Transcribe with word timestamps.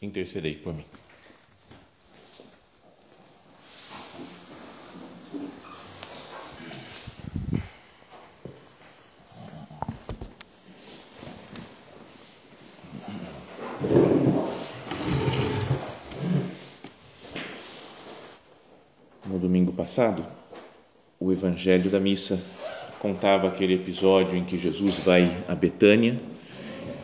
intercedei 0.00 0.54
por 0.54 0.74
mim. 0.74 0.84
No 19.26 19.38
domingo 19.38 19.72
passado, 19.72 20.24
o 21.20 21.32
Evangelho 21.32 21.90
da 21.90 22.00
Missa 22.00 22.40
contava 22.98 23.48
aquele 23.48 23.74
episódio 23.74 24.36
em 24.36 24.44
que 24.44 24.58
Jesus 24.58 24.96
vai 24.96 25.30
a 25.46 25.54
Betânia 25.54 26.18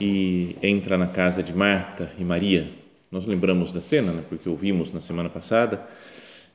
e 0.01 0.57
entra 0.63 0.97
na 0.97 1.07
casa 1.07 1.43
de 1.43 1.55
Marta 1.55 2.13
e 2.19 2.25
Maria. 2.25 2.84
Nós 3.15 3.27
lembramos 3.27 3.71
da 3.71 3.81
cena, 3.81 4.11
né, 4.11 4.25
porque 4.29 4.49
ouvimos 4.49 4.93
na 4.93 5.01
semana 5.01 5.31
passada, 5.31 5.87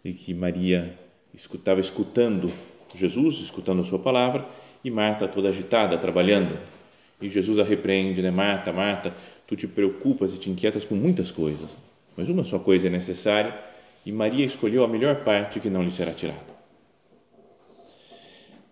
e 0.03 0.11
que 0.11 0.33
Maria 0.33 0.93
estava 1.33 1.79
escutando 1.79 2.51
Jesus, 2.93 3.35
escutando 3.35 3.81
a 3.81 3.85
sua 3.85 3.97
palavra, 3.97 4.45
e 4.83 4.91
Marta 4.91 5.25
toda 5.25 5.47
agitada, 5.47 5.97
trabalhando. 5.97 6.53
E 7.21 7.29
Jesus 7.29 7.59
a 7.59 7.63
repreende, 7.63 8.21
né? 8.21 8.29
Marta, 8.29 8.73
Marta, 8.73 9.13
tu 9.47 9.55
te 9.55 9.69
preocupas 9.69 10.33
e 10.33 10.37
te 10.37 10.49
inquietas 10.49 10.83
com 10.83 10.95
muitas 10.95 11.31
coisas, 11.31 11.77
mas 12.17 12.27
uma 12.27 12.43
só 12.43 12.59
coisa 12.59 12.87
é 12.87 12.89
necessária, 12.89 13.57
e 14.05 14.11
Maria 14.11 14.45
escolheu 14.45 14.83
a 14.83 14.87
melhor 14.89 15.23
parte 15.23 15.61
que 15.61 15.69
não 15.69 15.81
lhe 15.81 15.91
será 15.91 16.11
tirada. 16.11 16.43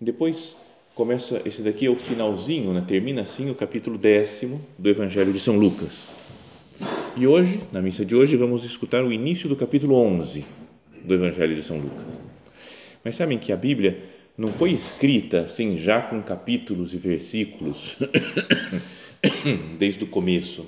Depois 0.01 0.57
começa, 0.93 1.41
esse 1.45 1.61
daqui 1.61 1.85
é 1.85 1.89
o 1.89 1.95
finalzinho, 1.95 2.73
né? 2.73 2.83
termina 2.85 3.21
assim 3.21 3.49
o 3.49 3.55
capítulo 3.55 3.97
décimo 3.97 4.59
do 4.77 4.89
Evangelho 4.89 5.31
de 5.31 5.39
São 5.39 5.57
Lucas. 5.57 6.46
E 7.17 7.25
hoje, 7.25 7.61
na 7.71 7.81
missa 7.81 8.05
de 8.05 8.15
hoje, 8.15 8.35
vamos 8.35 8.63
escutar 8.63 9.03
o 9.03 9.11
início 9.11 9.49
do 9.49 9.55
capítulo 9.55 9.95
11 9.95 10.45
do 11.03 11.13
Evangelho 11.13 11.55
de 11.55 11.63
São 11.63 11.77
Lucas. 11.77 12.21
Mas 13.03 13.15
sabem 13.15 13.37
que 13.37 13.51
a 13.51 13.57
Bíblia 13.57 14.03
não 14.37 14.49
foi 14.49 14.71
escrita 14.71 15.39
assim, 15.39 15.77
já 15.77 16.01
com 16.01 16.21
capítulos 16.21 16.93
e 16.93 16.97
versículos, 16.97 17.97
desde 19.79 20.03
o 20.03 20.07
começo. 20.07 20.67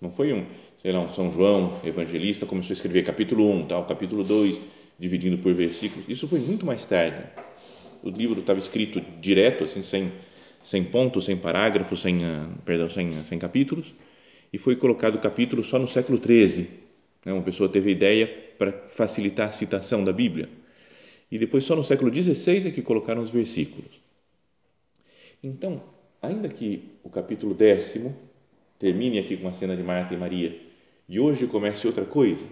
Não 0.00 0.10
foi 0.10 0.32
um, 0.32 0.44
sei 0.82 0.92
lá, 0.92 1.00
um 1.00 1.08
São 1.08 1.32
João 1.32 1.80
evangelista 1.84 2.44
começou 2.44 2.74
a 2.74 2.76
escrever 2.76 3.02
capítulo 3.02 3.50
1, 3.50 3.66
tal, 3.66 3.86
capítulo 3.86 4.22
2, 4.22 4.60
dividindo 4.98 5.38
por 5.38 5.54
versículos. 5.54 6.06
Isso 6.08 6.28
foi 6.28 6.40
muito 6.40 6.66
mais 6.66 6.84
tarde 6.84 7.24
o 8.02 8.10
livro 8.10 8.40
estava 8.40 8.58
escrito 8.58 9.00
direto, 9.20 9.64
assim, 9.64 9.82
sem, 9.82 10.12
sem 10.62 10.84
pontos, 10.84 11.24
sem 11.24 11.36
parágrafos, 11.36 12.00
sem, 12.00 12.24
uh, 12.24 12.48
perdão, 12.64 12.88
sem, 12.88 13.10
sem 13.24 13.38
capítulos, 13.38 13.94
e 14.52 14.58
foi 14.58 14.76
colocado 14.76 15.18
capítulo 15.18 15.62
só 15.62 15.78
no 15.78 15.88
século 15.88 16.18
XIII. 16.18 16.68
Né? 17.24 17.32
Uma 17.32 17.42
pessoa 17.42 17.68
teve 17.68 17.90
a 17.90 17.92
ideia 17.92 18.26
para 18.56 18.72
facilitar 18.72 19.48
a 19.48 19.52
citação 19.52 20.04
da 20.04 20.12
Bíblia. 20.12 20.48
E 21.30 21.38
depois, 21.38 21.64
só 21.64 21.76
no 21.76 21.84
século 21.84 22.12
XVI 22.12 22.68
é 22.68 22.70
que 22.70 22.82
colocaram 22.82 23.22
os 23.22 23.30
versículos. 23.30 24.00
Então, 25.42 25.82
ainda 26.22 26.48
que 26.48 26.82
o 27.04 27.10
capítulo 27.10 27.54
décimo 27.54 28.16
termine 28.78 29.18
aqui 29.18 29.36
com 29.36 29.48
a 29.48 29.52
cena 29.52 29.76
de 29.76 29.82
Marta 29.82 30.14
e 30.14 30.16
Maria 30.16 30.58
e 31.08 31.20
hoje 31.20 31.46
comece 31.46 31.86
outra 31.86 32.04
coisa, 32.04 32.44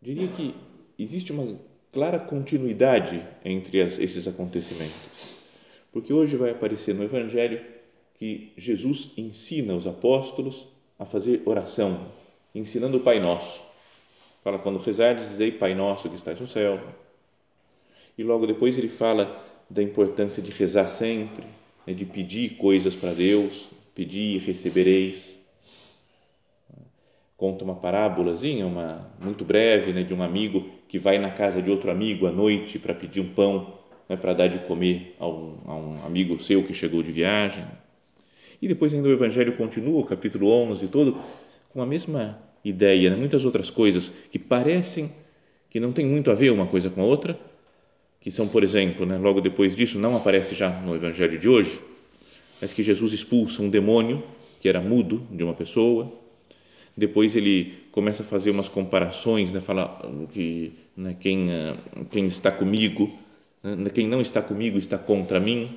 diria 0.00 0.28
que 0.28 0.54
existe 0.98 1.32
uma 1.32 1.58
clara 1.92 2.18
continuidade 2.18 3.22
entre 3.44 3.82
as, 3.82 3.98
esses 3.98 4.26
acontecimentos. 4.28 4.92
Porque 5.90 6.12
hoje 6.12 6.36
vai 6.36 6.50
aparecer 6.50 6.94
no 6.94 7.04
Evangelho 7.04 7.60
que 8.14 8.52
Jesus 8.56 9.12
ensina 9.16 9.74
os 9.74 9.86
apóstolos 9.86 10.66
a 11.02 11.04
fazer 11.04 11.42
oração, 11.44 12.06
ensinando 12.54 12.98
o 12.98 13.00
Pai 13.00 13.18
Nosso. 13.18 13.60
Fala, 14.44 14.56
quando 14.58 14.78
rezardes, 14.78 15.28
dizei 15.28 15.50
Pai 15.50 15.74
Nosso 15.74 16.08
que 16.08 16.14
estás 16.14 16.38
no 16.38 16.46
céu. 16.46 16.80
E 18.16 18.22
logo 18.22 18.46
depois 18.46 18.78
ele 18.78 18.88
fala 18.88 19.44
da 19.68 19.82
importância 19.82 20.40
de 20.40 20.52
rezar 20.52 20.86
sempre, 20.86 21.44
né, 21.84 21.92
de 21.92 22.04
pedir 22.04 22.56
coisas 22.56 22.94
para 22.94 23.12
Deus, 23.12 23.68
pedir 23.94 24.36
e 24.36 24.38
recebereis 24.38 25.42
conta 27.36 27.64
uma 27.64 27.74
parábolazinha, 27.74 28.64
uma 28.64 29.10
muito 29.18 29.44
breve, 29.44 29.92
né, 29.92 30.04
de 30.04 30.14
um 30.14 30.22
amigo 30.22 30.64
que 30.86 30.96
vai 30.96 31.18
na 31.18 31.28
casa 31.28 31.60
de 31.60 31.68
outro 31.68 31.90
amigo 31.90 32.28
à 32.28 32.30
noite 32.30 32.78
para 32.78 32.94
pedir 32.94 33.18
um 33.18 33.34
pão, 33.34 33.80
né, 34.08 34.16
para 34.16 34.32
dar 34.32 34.46
de 34.46 34.60
comer 34.60 35.16
a 35.18 35.26
um, 35.26 35.58
a 35.66 35.74
um, 35.74 36.06
amigo 36.06 36.40
seu 36.40 36.62
que 36.62 36.72
chegou 36.72 37.02
de 37.02 37.10
viagem. 37.10 37.64
E 38.62 38.68
depois 38.68 38.94
ainda 38.94 39.08
o 39.08 39.12
Evangelho 39.12 39.56
continua, 39.56 40.00
o 40.00 40.04
capítulo 40.04 40.48
11 40.48 40.86
todo, 40.86 41.16
com 41.70 41.82
a 41.82 41.86
mesma 41.86 42.38
ideia, 42.64 43.10
né, 43.10 43.16
muitas 43.16 43.44
outras 43.44 43.68
coisas 43.68 44.10
que 44.30 44.38
parecem 44.38 45.10
que 45.68 45.80
não 45.80 45.90
tem 45.90 46.06
muito 46.06 46.30
a 46.30 46.34
ver 46.34 46.52
uma 46.52 46.66
coisa 46.66 46.88
com 46.88 47.00
a 47.00 47.04
outra, 47.04 47.36
que 48.20 48.30
são, 48.30 48.46
por 48.46 48.62
exemplo, 48.62 49.04
né, 49.04 49.18
logo 49.18 49.40
depois 49.40 49.74
disso, 49.74 49.98
não 49.98 50.16
aparece 50.16 50.54
já 50.54 50.70
no 50.70 50.94
Evangelho 50.94 51.40
de 51.40 51.48
hoje, 51.48 51.76
mas 52.60 52.72
que 52.72 52.84
Jesus 52.84 53.12
expulsa 53.12 53.62
um 53.62 53.68
demônio 53.68 54.22
que 54.60 54.68
era 54.68 54.80
mudo 54.80 55.26
de 55.28 55.42
uma 55.42 55.54
pessoa, 55.54 56.12
depois 56.96 57.34
ele 57.34 57.74
começa 57.90 58.22
a 58.22 58.26
fazer 58.26 58.50
umas 58.50 58.68
comparações, 58.68 59.50
né? 59.50 59.60
fala 59.60 60.00
que 60.32 60.72
né, 60.96 61.16
quem, 61.18 61.50
eh, 61.50 61.74
quem 62.10 62.26
está 62.26 62.52
comigo, 62.52 63.10
né, 63.62 63.90
quem 63.90 64.06
não 64.06 64.20
está 64.20 64.40
comigo 64.40 64.78
está 64.78 64.98
contra 64.98 65.40
mim. 65.40 65.68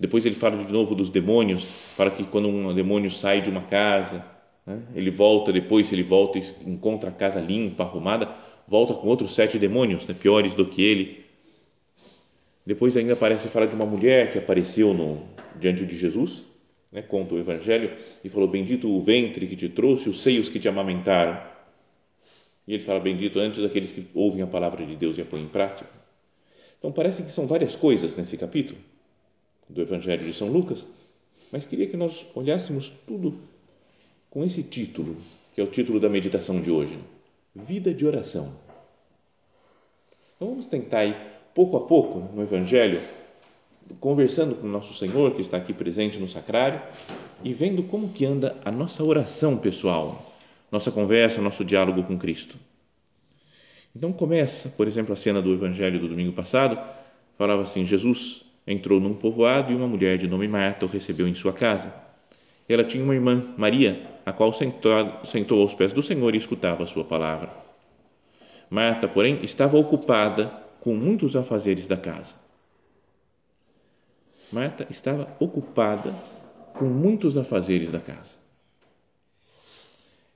Depois 0.00 0.24
ele 0.24 0.34
fala 0.34 0.64
de 0.64 0.72
novo 0.72 0.94
dos 0.94 1.10
demônios, 1.10 1.62
fala 1.62 2.10
que 2.10 2.24
quando 2.24 2.48
um 2.48 2.72
demônio 2.72 3.10
sai 3.10 3.42
de 3.42 3.50
uma 3.50 3.60
casa, 3.60 4.24
né, 4.66 4.80
ele 4.94 5.10
volta 5.10 5.52
depois, 5.52 5.92
ele 5.92 6.02
volta 6.02 6.38
e 6.38 6.42
encontra 6.64 7.10
a 7.10 7.12
casa 7.12 7.38
limpa, 7.38 7.84
arrumada, 7.84 8.34
volta 8.66 8.94
com 8.94 9.06
outros 9.06 9.34
sete 9.34 9.58
demônios, 9.58 10.06
né, 10.06 10.16
piores 10.18 10.54
do 10.54 10.64
que 10.64 10.82
ele. 10.82 11.26
Depois 12.64 12.96
ainda 12.96 13.12
aparece 13.12 13.48
falar 13.48 13.66
de 13.66 13.74
uma 13.74 13.84
mulher 13.84 14.32
que 14.32 14.38
apareceu 14.38 14.94
no, 14.94 15.22
diante 15.60 15.84
de 15.84 15.98
Jesus, 15.98 16.46
né, 16.90 17.02
conta 17.02 17.34
o 17.34 17.38
Evangelho, 17.38 17.92
e 18.24 18.28
falou: 18.30 18.48
Bendito 18.48 18.88
o 18.88 19.02
ventre 19.02 19.46
que 19.46 19.56
te 19.56 19.68
trouxe, 19.68 20.08
os 20.08 20.22
seios 20.22 20.48
que 20.48 20.58
te 20.58 20.66
amamentaram. 20.66 21.38
E 22.66 22.72
ele 22.72 22.82
fala: 22.82 23.00
Bendito 23.00 23.38
antes 23.38 23.62
daqueles 23.62 23.92
que 23.92 24.06
ouvem 24.14 24.40
a 24.40 24.46
palavra 24.46 24.86
de 24.86 24.96
Deus 24.96 25.18
e 25.18 25.20
a 25.20 25.26
põem 25.26 25.42
em 25.42 25.48
prática. 25.48 25.90
Então, 26.78 26.90
parece 26.90 27.22
que 27.22 27.30
são 27.30 27.46
várias 27.46 27.76
coisas 27.76 28.16
nesse 28.16 28.38
capítulo 28.38 28.80
do 29.70 29.80
Evangelho 29.80 30.24
de 30.24 30.32
São 30.32 30.48
Lucas, 30.48 30.86
mas 31.52 31.64
queria 31.64 31.86
que 31.86 31.96
nós 31.96 32.26
olhássemos 32.34 32.90
tudo 33.06 33.38
com 34.28 34.44
esse 34.44 34.62
título, 34.62 35.16
que 35.54 35.60
é 35.60 35.64
o 35.64 35.68
título 35.68 35.98
da 35.98 36.08
meditação 36.08 36.60
de 36.60 36.70
hoje: 36.70 36.98
Vida 37.54 37.92
de 37.92 38.06
Oração. 38.06 38.52
Então, 40.36 40.48
vamos 40.48 40.66
tentar 40.66 41.04
ir 41.04 41.16
pouco 41.54 41.76
a 41.76 41.80
pouco 41.86 42.20
no 42.34 42.42
Evangelho 42.42 43.00
conversando 43.98 44.54
com 44.54 44.66
o 44.66 44.70
nosso 44.70 44.94
Senhor 44.94 45.34
que 45.34 45.40
está 45.40 45.56
aqui 45.56 45.72
presente 45.72 46.18
no 46.18 46.28
sacrário 46.28 46.80
e 47.42 47.52
vendo 47.52 47.82
como 47.82 48.12
que 48.12 48.24
anda 48.24 48.56
a 48.64 48.70
nossa 48.70 49.02
oração 49.02 49.56
pessoal, 49.56 50.32
nossa 50.70 50.92
conversa, 50.92 51.40
nosso 51.40 51.64
diálogo 51.64 52.02
com 52.04 52.16
Cristo. 52.16 52.56
Então 53.94 54.12
começa, 54.12 54.68
por 54.70 54.86
exemplo, 54.86 55.12
a 55.12 55.16
cena 55.16 55.42
do 55.42 55.52
Evangelho 55.52 55.98
do 55.98 56.08
domingo 56.08 56.32
passado, 56.32 56.78
falava 57.36 57.62
assim: 57.62 57.84
Jesus 57.84 58.44
entrou 58.70 59.00
num 59.00 59.14
povoado 59.14 59.72
e 59.72 59.74
uma 59.74 59.88
mulher 59.88 60.16
de 60.16 60.28
nome 60.28 60.46
Marta 60.46 60.86
o 60.86 60.88
recebeu 60.88 61.26
em 61.26 61.34
sua 61.34 61.52
casa. 61.52 61.92
Ela 62.68 62.84
tinha 62.84 63.02
uma 63.02 63.14
irmã, 63.14 63.52
Maria, 63.56 64.08
a 64.24 64.32
qual 64.32 64.52
sentou, 64.52 64.92
sentou 65.24 65.60
aos 65.60 65.74
pés 65.74 65.92
do 65.92 66.02
Senhor 66.02 66.32
e 66.34 66.38
escutava 66.38 66.84
a 66.84 66.86
sua 66.86 67.04
palavra. 67.04 67.50
Marta, 68.70 69.08
porém, 69.08 69.40
estava 69.42 69.76
ocupada 69.76 70.46
com 70.80 70.94
muitos 70.94 71.34
afazeres 71.34 71.88
da 71.88 71.96
casa. 71.96 72.36
Marta 74.52 74.86
estava 74.88 75.28
ocupada 75.40 76.14
com 76.72 76.84
muitos 76.84 77.36
afazeres 77.36 77.90
da 77.90 77.98
casa. 77.98 78.36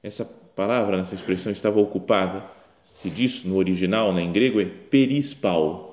Essa 0.03 0.25
palavra, 0.25 0.99
essa 0.99 1.15
expressão 1.15 1.53
estava 1.53 1.81
ocupada, 1.81 2.45
se 2.95 3.09
diz 3.09 3.45
no 3.45 3.57
original, 3.57 4.13
né, 4.13 4.23
em 4.23 4.33
grego, 4.33 4.61
é 4.61 4.65
perispal. 4.65 5.93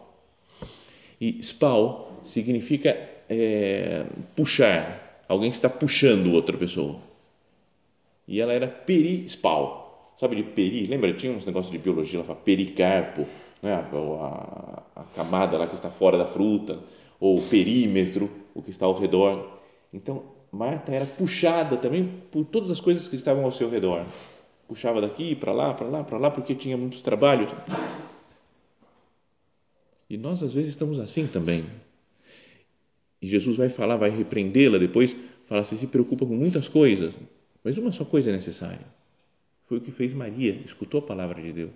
E 1.20 1.40
spal 1.44 2.11
significa 2.24 2.98
é, 3.30 4.06
puxar, 4.36 5.24
alguém 5.28 5.50
está 5.50 5.70
puxando 5.70 6.34
outra 6.34 6.58
pessoa. 6.58 7.00
e 8.28 8.40
ela 8.40 8.54
era 8.54 8.68
perispal. 8.68 10.14
Sabe 10.18 10.36
de 10.36 10.44
peri? 10.44 10.86
Lembra? 10.86 11.14
Tinha 11.14 11.32
uns 11.32 11.46
negócios 11.46 11.72
de 11.72 11.80
biologia, 11.80 12.20
ela 12.20 12.26
fala 12.26 12.40
pericarpo, 12.40 13.26
né? 13.62 13.74
a, 13.74 14.84
a, 14.96 15.02
a 15.02 15.04
camada 15.16 15.58
lá 15.58 15.66
que 15.66 15.74
está 15.74 15.90
fora 15.90 16.18
da 16.18 16.28
fruta, 16.28 16.80
ou 17.20 17.42
perímetro, 17.42 18.30
o 18.54 18.62
que 18.62 18.70
está 18.70 18.86
ao 18.86 18.94
redor. 18.94 19.60
Então, 19.94 20.24
Marta 20.52 20.92
era 20.92 21.06
puxada 21.06 21.78
também 21.78 22.22
por 22.30 22.44
todas 22.46 22.70
as 22.70 22.82
coisas 22.82 23.08
que 23.08 23.16
estavam 23.16 23.46
ao 23.46 23.52
seu 23.52 23.70
redor. 23.70 24.06
Puxava 24.68 25.02
daqui 25.02 25.36
para 25.36 25.52
lá, 25.52 25.74
para 25.74 25.88
lá, 25.88 26.04
para 26.04 26.18
lá, 26.18 26.30
porque 26.30 26.54
tinha 26.54 26.78
muitos 26.78 27.02
trabalhos. 27.02 27.52
E 30.10 30.18
nós 30.18 30.44
às 30.44 30.54
vezes 30.54 30.72
estamos 30.72 31.00
assim 31.00 31.26
também. 31.26 31.66
E 33.22 33.28
Jesus 33.28 33.58
vai 33.58 33.70
falar, 33.70 33.98
vai 33.98 34.10
repreendê-la 34.10 34.78
depois, 34.78 35.16
fala 35.46 35.62
assim, 35.62 35.78
se 35.78 35.88
preocupa 35.88 36.26
com 36.26 36.36
muitas 36.36 36.68
coisas, 36.68 37.18
mas 37.64 37.78
uma 37.78 37.92
só 37.92 38.04
coisa 38.04 38.30
é 38.30 38.34
necessária. 38.34 38.86
Foi 39.68 39.78
o 39.78 39.82
que 39.82 39.92
fez 39.92 40.12
Maria, 40.12 40.60
escutou 40.66 41.00
a 41.00 41.04
palavra 41.04 41.42
de 41.42 41.54
Deus. 41.54 41.72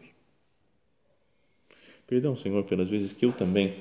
Perdão, 2.07 2.35
Senhor, 2.35 2.63
pelas 2.63 2.89
vezes 2.89 3.13
que 3.13 3.25
eu 3.25 3.31
também 3.31 3.75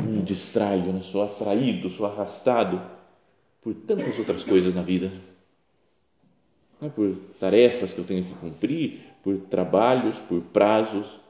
me 0.00 0.22
distraio, 0.22 0.92
né? 0.92 1.02
sou 1.02 1.24
atraído, 1.24 1.90
sou 1.90 2.06
arrastado 2.06 2.82
por 3.60 3.74
tantas 3.74 4.18
outras 4.18 4.44
coisas 4.44 4.74
na 4.74 4.82
vida. 4.82 5.10
Né? 6.80 6.90
Por 6.94 7.16
tarefas 7.38 7.92
que 7.92 7.98
eu 7.98 8.04
tenho 8.04 8.24
que 8.24 8.34
cumprir, 8.34 9.00
por 9.22 9.36
trabalhos, 9.38 10.18
por 10.18 10.40
prazos, 10.40 11.20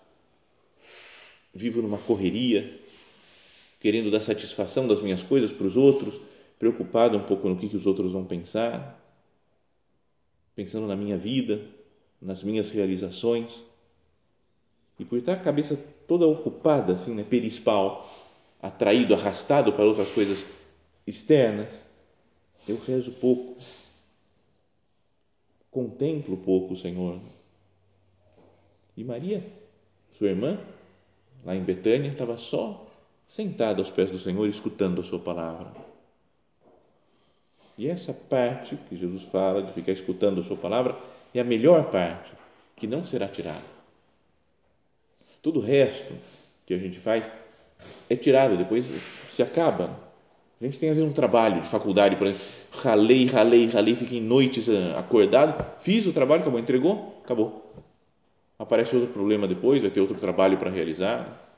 vivo 1.54 1.82
numa 1.82 1.98
correria, 1.98 2.80
querendo 3.82 4.12
dar 4.12 4.20
satisfação 4.20 4.86
das 4.86 5.02
minhas 5.02 5.24
coisas 5.24 5.50
para 5.50 5.66
os 5.66 5.76
outros, 5.76 6.14
preocupado 6.56 7.18
um 7.18 7.24
pouco 7.24 7.48
no 7.48 7.56
que, 7.56 7.68
que 7.68 7.74
os 7.74 7.84
outros 7.84 8.12
vão 8.12 8.24
pensar, 8.24 8.96
pensando 10.54 10.86
na 10.86 10.94
minha 10.94 11.18
vida, 11.18 11.60
nas 12.20 12.44
minhas 12.44 12.70
realizações. 12.70 13.60
E 15.00 15.04
por 15.04 15.18
estar 15.18 15.32
a 15.32 15.40
cabeça 15.40 15.76
toda 16.06 16.28
ocupada, 16.28 16.92
assim, 16.92 17.12
né, 17.12 17.24
perispal, 17.24 18.08
atraído, 18.62 19.14
arrastado 19.14 19.72
para 19.72 19.84
outras 19.84 20.12
coisas 20.12 20.46
externas, 21.04 21.84
eu 22.68 22.78
rezo 22.78 23.10
pouco, 23.14 23.56
contemplo 25.72 26.36
pouco 26.36 26.74
o 26.74 26.76
Senhor. 26.76 27.18
E 28.96 29.02
Maria, 29.02 29.44
sua 30.16 30.28
irmã, 30.28 30.56
lá 31.44 31.56
em 31.56 31.64
Betânia, 31.64 32.12
estava 32.12 32.36
só 32.36 32.91
sentada 33.32 33.80
aos 33.80 33.90
pés 33.90 34.10
do 34.10 34.18
Senhor, 34.18 34.46
escutando 34.46 35.00
a 35.00 35.04
sua 35.04 35.18
palavra. 35.18 35.72
E 37.78 37.88
essa 37.88 38.12
parte 38.12 38.76
que 38.76 38.94
Jesus 38.94 39.22
fala 39.22 39.62
de 39.62 39.72
ficar 39.72 39.92
escutando 39.92 40.42
a 40.42 40.44
sua 40.44 40.58
palavra 40.58 40.94
é 41.34 41.40
a 41.40 41.44
melhor 41.44 41.90
parte, 41.90 42.30
que 42.76 42.86
não 42.86 43.06
será 43.06 43.26
tirada. 43.26 43.72
Todo 45.40 45.60
o 45.60 45.62
resto 45.62 46.12
que 46.66 46.74
a 46.74 46.78
gente 46.78 46.98
faz 46.98 47.26
é 48.10 48.16
tirado, 48.16 48.58
depois 48.58 48.84
se 48.84 49.42
acaba. 49.42 49.98
A 50.60 50.64
gente 50.66 50.78
tem 50.78 50.90
às 50.90 50.98
vezes 50.98 51.10
um 51.10 51.14
trabalho 51.14 51.62
de 51.62 51.68
faculdade, 51.68 52.16
por 52.16 52.26
exemplo, 52.26 52.44
ralei, 52.82 53.24
ralei, 53.24 53.66
ralei, 53.66 53.94
fiquei 53.94 54.20
noites 54.20 54.68
ah, 54.68 54.98
acordado, 54.98 55.80
fiz 55.80 56.06
o 56.06 56.12
trabalho, 56.12 56.42
acabou, 56.42 56.60
entregou, 56.60 57.18
acabou 57.24 57.72
aparece 58.58 58.94
outro 58.94 59.12
problema 59.12 59.48
depois, 59.48 59.82
vai 59.82 59.90
ter 59.90 60.00
outro 60.00 60.18
trabalho 60.18 60.56
para 60.56 60.70
realizar. 60.70 61.51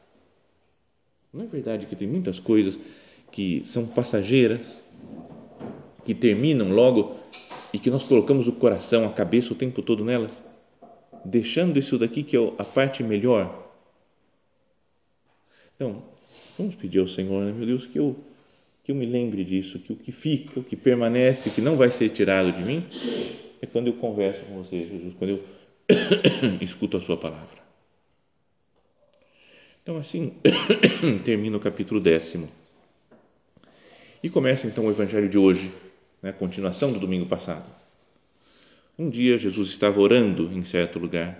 Não 1.34 1.42
é 1.42 1.46
verdade 1.48 1.86
que 1.86 1.96
tem 1.96 2.06
muitas 2.06 2.38
coisas 2.38 2.78
que 3.32 3.60
são 3.64 3.88
passageiras, 3.88 4.84
que 6.04 6.14
terminam 6.14 6.68
logo 6.68 7.16
e 7.72 7.78
que 7.78 7.90
nós 7.90 8.06
colocamos 8.06 8.46
o 8.46 8.52
coração, 8.52 9.04
a 9.04 9.10
cabeça 9.10 9.52
o 9.52 9.56
tempo 9.56 9.82
todo 9.82 10.04
nelas, 10.04 10.44
deixando 11.24 11.76
isso 11.76 11.98
daqui 11.98 12.22
que 12.22 12.36
é 12.36 12.52
a 12.56 12.62
parte 12.62 13.02
melhor. 13.02 13.68
Então, 15.74 16.04
vamos 16.56 16.76
pedir 16.76 17.00
ao 17.00 17.08
Senhor, 17.08 17.44
né, 17.44 17.52
meu 17.52 17.66
Deus, 17.66 17.84
que 17.84 17.98
eu 17.98 18.16
que 18.84 18.92
eu 18.92 18.94
me 18.94 19.06
lembre 19.06 19.42
disso, 19.44 19.78
que 19.78 19.94
o 19.94 19.96
que 19.96 20.12
fica, 20.12 20.60
o 20.60 20.62
que 20.62 20.76
permanece, 20.76 21.48
que 21.48 21.62
não 21.62 21.74
vai 21.74 21.90
ser 21.90 22.10
tirado 22.10 22.52
de 22.52 22.62
mim, 22.62 22.84
é 23.62 23.66
quando 23.66 23.86
eu 23.86 23.94
converso 23.94 24.44
com 24.44 24.62
você, 24.62 24.86
Jesus, 24.86 25.14
quando 25.18 25.30
eu 25.30 25.44
escuto 26.60 26.98
a 26.98 27.00
sua 27.00 27.16
palavra. 27.16 27.63
Então, 29.84 29.98
assim 29.98 30.32
termina 31.24 31.58
o 31.58 31.60
capítulo 31.60 32.00
décimo. 32.00 32.48
E 34.22 34.30
começa 34.30 34.66
então 34.66 34.86
o 34.86 34.90
evangelho 34.90 35.28
de 35.28 35.36
hoje, 35.36 35.70
né, 36.22 36.30
a 36.30 36.32
continuação 36.32 36.90
do 36.90 36.98
domingo 36.98 37.26
passado. 37.26 37.70
Um 38.98 39.10
dia 39.10 39.36
Jesus 39.36 39.68
estava 39.68 40.00
orando 40.00 40.50
em 40.50 40.64
certo 40.64 40.98
lugar. 40.98 41.38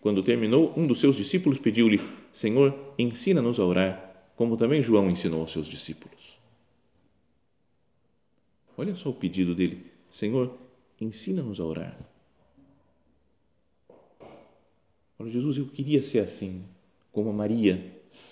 Quando 0.00 0.24
terminou, 0.24 0.74
um 0.76 0.88
dos 0.88 0.98
seus 0.98 1.14
discípulos 1.14 1.60
pediu-lhe: 1.60 2.00
Senhor, 2.32 2.76
ensina-nos 2.98 3.60
a 3.60 3.64
orar, 3.64 4.32
como 4.34 4.56
também 4.56 4.82
João 4.82 5.08
ensinou 5.08 5.42
aos 5.42 5.52
seus 5.52 5.68
discípulos. 5.68 6.36
Olha 8.76 8.96
só 8.96 9.10
o 9.10 9.14
pedido 9.14 9.54
dele: 9.54 9.86
Senhor, 10.10 10.52
ensina-nos 11.00 11.60
a 11.60 11.64
orar. 11.64 11.96
Fala, 15.16 15.30
Jesus, 15.30 15.58
eu 15.58 15.66
queria 15.66 16.02
ser 16.02 16.18
assim, 16.18 16.64
como 17.14 17.30
a 17.30 17.32
Maria 17.32 17.80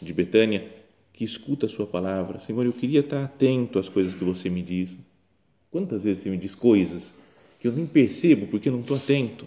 de 0.02 0.12
Betânia, 0.12 0.68
que 1.12 1.24
escuta 1.24 1.66
a 1.66 1.68
sua 1.68 1.86
palavra. 1.86 2.40
Senhor, 2.40 2.66
eu 2.66 2.72
queria 2.72 3.00
estar 3.00 3.24
atento 3.24 3.78
às 3.78 3.88
coisas 3.88 4.14
que 4.14 4.24
você 4.24 4.50
me 4.50 4.60
diz. 4.60 4.90
Quantas 5.70 6.04
vezes 6.04 6.22
você 6.22 6.30
me 6.30 6.36
diz 6.36 6.54
coisas 6.54 7.14
que 7.60 7.68
eu 7.68 7.72
nem 7.72 7.86
percebo 7.86 8.48
porque 8.48 8.70
não 8.70 8.80
estou 8.80 8.96
atento? 8.96 9.46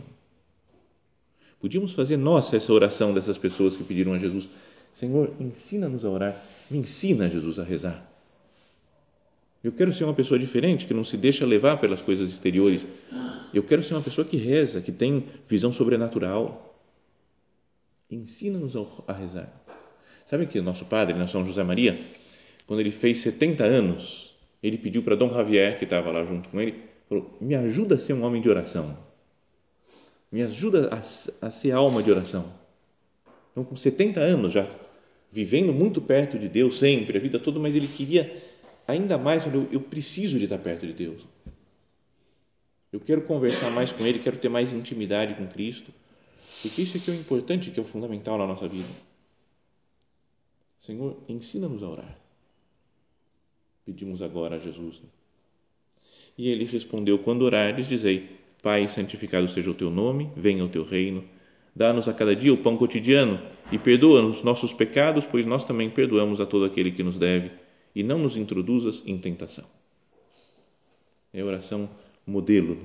Podíamos 1.59 1.93
fazer 1.93 2.15
nossa 2.15 2.55
essa 2.55 2.71
oração 2.71 3.13
dessas 3.13 3.37
pessoas 3.37 3.75
que 3.75 3.83
pediram 3.83 4.13
a 4.13 4.19
Jesus: 4.19 4.47
Senhor, 4.93 5.31
ensina-nos 5.39 6.05
a 6.05 6.09
orar. 6.09 6.41
Me 6.71 6.77
ensina, 6.77 7.29
Jesus, 7.29 7.59
a 7.59 7.63
rezar. 7.63 8.09
Eu 9.63 9.71
quero 9.71 9.91
ser 9.91 10.03
uma 10.03 10.13
pessoa 10.13 10.39
diferente, 10.39 10.85
que 10.85 10.93
não 10.93 11.03
se 11.03 11.17
deixa 11.17 11.45
levar 11.45 11.77
pelas 11.81 12.01
coisas 12.01 12.29
exteriores. 12.29 12.85
Eu 13.53 13.63
quero 13.63 13.83
ser 13.83 13.95
uma 13.95 14.01
pessoa 14.01 14.25
que 14.25 14.37
reza, 14.37 14.79
que 14.79 14.91
tem 14.91 15.23
visão 15.47 15.73
sobrenatural 15.73 16.74
ensina-nos 18.09 18.75
a 19.07 19.13
rezar. 19.13 19.51
Sabe 20.25 20.47
que 20.47 20.59
nosso 20.61 20.85
padre, 20.85 21.13
né, 21.13 21.27
São 21.27 21.45
José 21.45 21.63
Maria, 21.63 21.99
quando 22.65 22.79
ele 22.79 22.91
fez 22.91 23.19
70 23.19 23.63
anos, 23.63 24.35
ele 24.61 24.77
pediu 24.77 25.03
para 25.03 25.15
Dom 25.15 25.29
Javier, 25.29 25.77
que 25.77 25.83
estava 25.83 26.11
lá 26.11 26.25
junto 26.25 26.49
com 26.49 26.59
ele, 26.59 26.83
falou, 27.07 27.37
me 27.39 27.55
ajuda 27.55 27.95
a 27.95 27.99
ser 27.99 28.13
um 28.13 28.23
homem 28.23 28.41
de 28.41 28.49
oração. 28.49 28.97
Me 30.31 30.41
ajuda 30.41 30.89
a, 30.91 30.97
a 31.47 31.51
ser 31.51 31.71
alma 31.71 32.01
de 32.01 32.11
oração. 32.11 32.45
Então, 33.51 33.63
com 33.63 33.75
70 33.75 34.19
anos 34.19 34.51
já, 34.51 34.67
vivendo 35.31 35.71
muito 35.71 36.01
perto 36.01 36.39
de 36.39 36.49
Deus 36.49 36.79
sempre, 36.79 37.17
a 37.17 37.21
vida 37.21 37.39
toda, 37.39 37.59
mas 37.59 37.75
ele 37.75 37.87
queria 37.87 38.31
ainda 38.87 39.17
mais, 39.17 39.45
eu, 39.45 39.67
eu 39.71 39.79
preciso 39.79 40.37
de 40.37 40.45
estar 40.45 40.57
perto 40.57 40.85
de 40.85 40.93
Deus. 40.93 41.25
Eu 42.91 42.99
quero 42.99 43.21
conversar 43.23 43.71
mais 43.71 43.91
com 43.91 44.05
Ele, 44.05 44.19
quero 44.19 44.37
ter 44.37 44.47
mais 44.47 44.71
intimidade 44.71 45.33
com 45.33 45.45
Cristo. 45.47 45.91
Porque 46.61 46.81
isso 46.81 46.97
é 46.97 46.99
que 46.99 47.11
é 47.11 47.13
o 47.13 47.17
importante, 47.17 47.71
que 47.71 47.79
é 47.79 47.83
o 47.83 47.85
fundamental 47.85 48.37
na 48.37 48.47
nossa 48.47 48.67
vida. 48.67 48.89
Senhor, 50.77 51.17
ensina-nos 51.27 51.83
a 51.83 51.89
orar. 51.89 52.17
Pedimos 53.85 54.21
agora 54.21 54.55
a 54.55 54.59
Jesus. 54.59 55.01
E 56.37 56.49
ele 56.49 56.65
respondeu: 56.65 57.19
Quando 57.19 57.43
orares, 57.43 57.87
dizei: 57.87 58.29
Pai, 58.61 58.87
santificado 58.87 59.47
seja 59.47 59.71
o 59.71 59.75
teu 59.75 59.89
nome, 59.89 60.31
venha 60.35 60.65
o 60.65 60.69
teu 60.69 60.83
reino. 60.83 61.23
Dá-nos 61.75 62.07
a 62.07 62.13
cada 62.13 62.35
dia 62.35 62.53
o 62.53 62.57
pão 62.57 62.77
cotidiano 62.77 63.39
e 63.71 63.77
perdoa-nos 63.77 64.43
nossos 64.43 64.71
pecados, 64.71 65.25
pois 65.25 65.45
nós 65.45 65.65
também 65.65 65.89
perdoamos 65.89 66.39
a 66.39 66.45
todo 66.45 66.65
aquele 66.65 66.91
que 66.91 67.03
nos 67.03 67.17
deve, 67.17 67.51
e 67.93 68.01
não 68.01 68.17
nos 68.17 68.37
introduzas 68.37 69.03
em 69.05 69.17
tentação. 69.17 69.65
É 71.33 71.43
oração 71.43 71.89
modelo, 72.25 72.79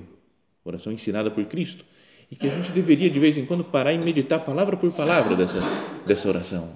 oração 0.65 0.91
ensinada 0.91 1.31
por 1.31 1.45
Cristo 1.45 1.85
e 2.31 2.35
que 2.35 2.47
a 2.47 2.49
gente 2.49 2.71
deveria 2.71 3.09
de 3.09 3.19
vez 3.19 3.37
em 3.37 3.45
quando 3.45 3.63
parar 3.63 3.91
e 3.91 3.97
meditar 3.97 4.39
palavra 4.39 4.77
por 4.77 4.91
palavra 4.93 5.35
dessa, 5.35 5.59
dessa 6.07 6.29
oração. 6.29 6.73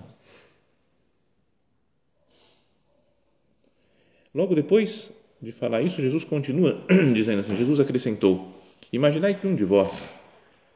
Logo 4.34 4.54
depois 4.54 5.14
de 5.42 5.54
falar 5.54 5.82
isso, 5.82 6.02
Jesus 6.02 6.26
continua 6.26 6.84
dizendo 7.16 7.40
assim: 7.40 7.56
Jesus 7.56 7.80
acrescentou: 7.80 8.54
Imaginai 8.92 9.34
que 9.34 9.48
um 9.48 9.56
de 9.56 9.64
vós 9.64 10.10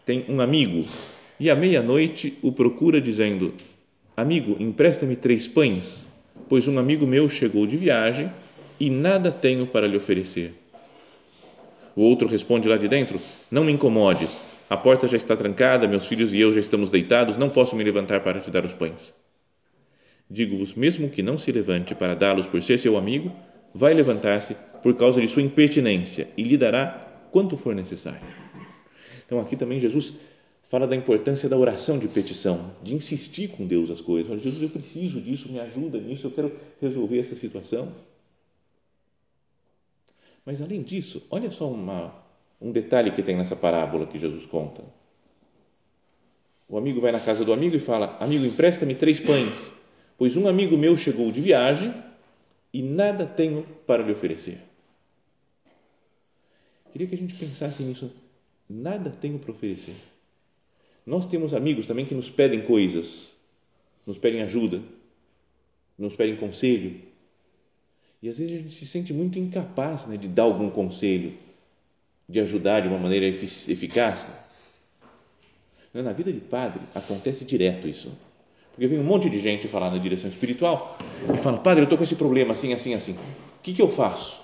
tem 0.06 0.26
um 0.30 0.40
amigo 0.40 0.88
e 1.38 1.50
à 1.50 1.56
meia-noite 1.56 2.38
o 2.42 2.54
procura 2.54 3.02
dizendo: 3.02 3.54
Amigo, 4.16 4.56
empresta-me 4.62 5.18
três 5.18 5.46
pães, 5.46 6.08
pois 6.48 6.70
um 6.70 6.80
amigo 6.80 7.06
meu 7.06 7.30
chegou 7.30 7.68
de 7.68 7.76
viagem 7.76 8.32
e 8.80 8.90
nada 8.90 9.30
tenho 9.30 9.68
para 9.68 9.88
lhe 9.88 9.98
oferecer. 9.98 10.54
O 12.00 12.04
outro 12.04 12.30
responde 12.30 12.66
lá 12.66 12.78
de 12.78 12.88
dentro: 12.88 13.20
Não 13.52 13.66
me 13.66 13.74
incomodes, 13.74 14.46
a 14.70 14.78
porta 14.78 15.06
já 15.06 15.18
está 15.18 15.36
trancada, 15.36 15.86
meus 15.86 16.08
filhos 16.08 16.32
e 16.32 16.40
eu 16.40 16.54
já 16.54 16.62
estamos 16.62 16.90
deitados, 16.90 17.36
não 17.36 17.50
posso 17.50 17.76
me 17.76 17.84
levantar 17.84 18.22
para 18.22 18.40
te 18.40 18.50
dar 18.50 18.64
os 18.64 18.72
pães. 18.72 19.14
Digo-vos, 20.32 20.74
mesmo 20.76 21.10
que 21.10 21.22
não 21.22 21.38
se 21.38 21.52
levante 21.52 21.94
para 21.94 22.16
dá-los 22.16 22.48
por 22.48 22.64
ser 22.64 22.80
seu 22.80 22.96
amigo, 22.96 23.36
vai 23.76 23.94
levantar-se 23.94 24.56
por 24.82 24.96
causa 24.96 25.20
de 25.20 25.28
sua 25.28 25.42
impertinência 25.42 26.30
e 26.38 26.44
lhe 26.44 26.56
dará 26.56 27.06
quanto 27.34 27.58
for 27.58 27.76
necessário. 27.76 28.26
Então 29.26 29.42
aqui 29.42 29.58
também 29.58 29.78
Jesus 29.78 30.20
fala 30.64 30.88
da 30.88 30.96
importância 30.96 31.50
da 31.50 31.58
oração 31.58 32.00
de 32.00 32.08
petição, 32.08 32.72
de 32.82 32.96
insistir 32.96 33.50
com 33.50 33.68
Deus 33.68 33.92
as 33.92 34.00
coisas. 34.00 34.30
Fala, 34.30 34.40
Jesus, 34.40 34.64
eu 34.64 34.70
preciso 34.70 35.20
disso, 35.20 35.52
me 35.52 35.60
ajuda 35.60 36.00
nisso, 36.00 36.28
eu 36.28 36.32
quero 36.32 36.50
resolver 36.82 37.20
essa 37.20 37.36
situação. 37.36 37.92
Mas 40.46 40.62
além 40.62 40.82
disso, 40.82 41.26
olha 41.30 41.52
só 41.52 41.70
uma, 41.70 42.14
um 42.62 42.72
detalhe 42.72 43.12
que 43.12 43.24
tem 43.24 43.36
nessa 43.36 43.56
parábola 43.56 44.08
que 44.08 44.20
Jesus 44.20 44.46
conta. 44.46 44.84
O 46.68 46.78
amigo 46.78 47.02
vai 47.02 47.12
na 47.12 47.20
casa 47.20 47.44
do 47.44 47.52
amigo 47.52 47.76
e 47.76 47.80
fala: 47.80 48.18
Amigo, 48.20 48.46
empresta-me 48.46 48.96
três 48.96 49.20
pães, 49.20 49.72
pois 50.18 50.38
um 50.38 50.48
amigo 50.48 50.78
meu 50.78 50.96
chegou 50.96 51.32
de 51.32 51.42
viagem 51.42 51.94
e 52.74 52.82
nada 52.82 53.26
tenho 53.26 53.64
para 53.86 54.04
lhe 54.04 54.12
oferecer. 54.12 54.60
Queria 56.92 57.08
que 57.08 57.16
a 57.16 57.18
gente 57.18 57.36
pensasse 57.36 57.84
nisso. 57.84 58.12
Nada 58.70 59.10
tenho 59.10 59.40
para 59.40 59.52
oferecer. 59.52 59.96
Nós 61.06 61.26
temos 61.26 61.56
amigos 61.56 61.88
também 61.88 62.06
que 62.06 62.14
nos 62.14 62.30
pedem 62.30 62.62
coisas, 62.62 63.32
nos 64.06 64.18
pedem 64.18 64.44
ajuda, 64.44 64.82
nos 65.98 66.16
pedem 66.16 66.36
conselho. 66.36 67.02
E 68.22 68.28
às 68.28 68.38
vezes 68.38 68.54
a 68.54 68.62
gente 68.62 68.74
se 68.74 68.86
sente 68.86 69.14
muito 69.14 69.40
incapaz 69.40 70.08
né, 70.08 70.18
de 70.18 70.28
dar 70.28 70.44
algum 70.44 70.70
conselho, 70.70 71.34
de 72.28 72.40
ajudar 72.42 72.82
de 72.82 72.88
uma 72.88 72.98
maneira 72.98 73.26
eficaz. 73.26 74.30
Na 75.94 76.12
vida 76.12 76.32
de 76.32 76.40
padre 76.40 76.82
acontece 76.94 77.46
direto 77.46 77.88
isso. 77.88 78.12
Porque 78.72 78.88
vem 78.88 79.00
um 79.00 79.04
monte 79.04 79.30
de 79.30 79.42
gente 79.42 79.68
falar 79.68 79.90
na 79.90 79.98
direção 79.98 80.30
espiritual 80.30 80.98
e 81.34 81.38
fala: 81.38 81.58
Padre, 81.58 81.82
eu 81.82 81.84
estou 81.86 81.98
com 81.98 82.04
esse 82.04 82.16
problema 82.16 82.52
assim, 82.52 82.72
assim, 82.72 82.94
assim. 82.94 83.14
O 83.14 83.62
que, 83.64 83.74
que 83.74 83.82
eu 83.82 83.90
faço? 83.90 84.42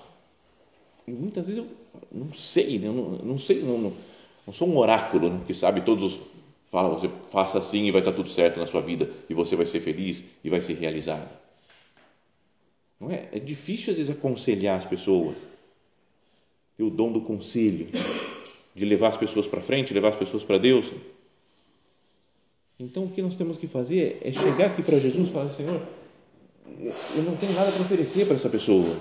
E 1.06 1.12
muitas 1.12 1.48
vezes 1.48 1.62
eu 1.62 1.70
não 2.10 2.32
sei, 2.32 2.78
né? 2.78 2.88
eu 2.88 2.92
não, 2.92 3.10
não 3.10 3.38
sei, 3.38 3.62
não, 3.62 3.78
não, 3.78 3.92
não, 4.46 4.52
sou 4.52 4.68
um 4.68 4.76
oráculo 4.76 5.30
né, 5.30 5.40
que 5.46 5.54
sabe 5.54 5.82
todos 5.82 6.16
os. 6.16 6.20
Fala, 6.70 6.88
você 6.88 7.08
faça 7.30 7.58
assim 7.58 7.84
e 7.84 7.90
vai 7.92 8.00
estar 8.00 8.12
tudo 8.12 8.26
certo 8.26 8.58
na 8.58 8.66
sua 8.66 8.80
vida 8.80 9.08
e 9.30 9.34
você 9.34 9.54
vai 9.54 9.64
ser 9.64 9.78
feliz 9.78 10.32
e 10.42 10.50
vai 10.50 10.60
ser 10.60 10.74
realizado. 10.74 11.45
Não 13.00 13.10
é? 13.10 13.28
É 13.32 13.38
difícil 13.38 13.90
às 13.90 13.98
vezes 13.98 14.14
aconselhar 14.14 14.78
as 14.78 14.84
pessoas, 14.84 15.36
ter 16.76 16.82
o 16.82 16.90
dom 16.90 17.12
do 17.12 17.20
conselho, 17.20 17.88
de 18.74 18.84
levar 18.84 19.08
as 19.08 19.16
pessoas 19.16 19.46
para 19.46 19.60
frente, 19.60 19.94
levar 19.94 20.08
as 20.08 20.16
pessoas 20.16 20.44
para 20.44 20.58
Deus. 20.58 20.92
Então, 22.78 23.04
o 23.04 23.10
que 23.10 23.22
nós 23.22 23.34
temos 23.34 23.56
que 23.56 23.66
fazer 23.66 24.18
é 24.22 24.32
chegar 24.32 24.66
aqui 24.66 24.82
para 24.82 24.98
Jesus 24.98 25.28
e 25.28 25.32
falar: 25.32 25.50
Senhor, 25.50 25.80
eu 27.16 27.22
não 27.22 27.36
tenho 27.36 27.52
nada 27.52 27.72
para 27.72 27.82
oferecer 27.82 28.26
para 28.26 28.34
essa 28.34 28.50
pessoa 28.50 28.96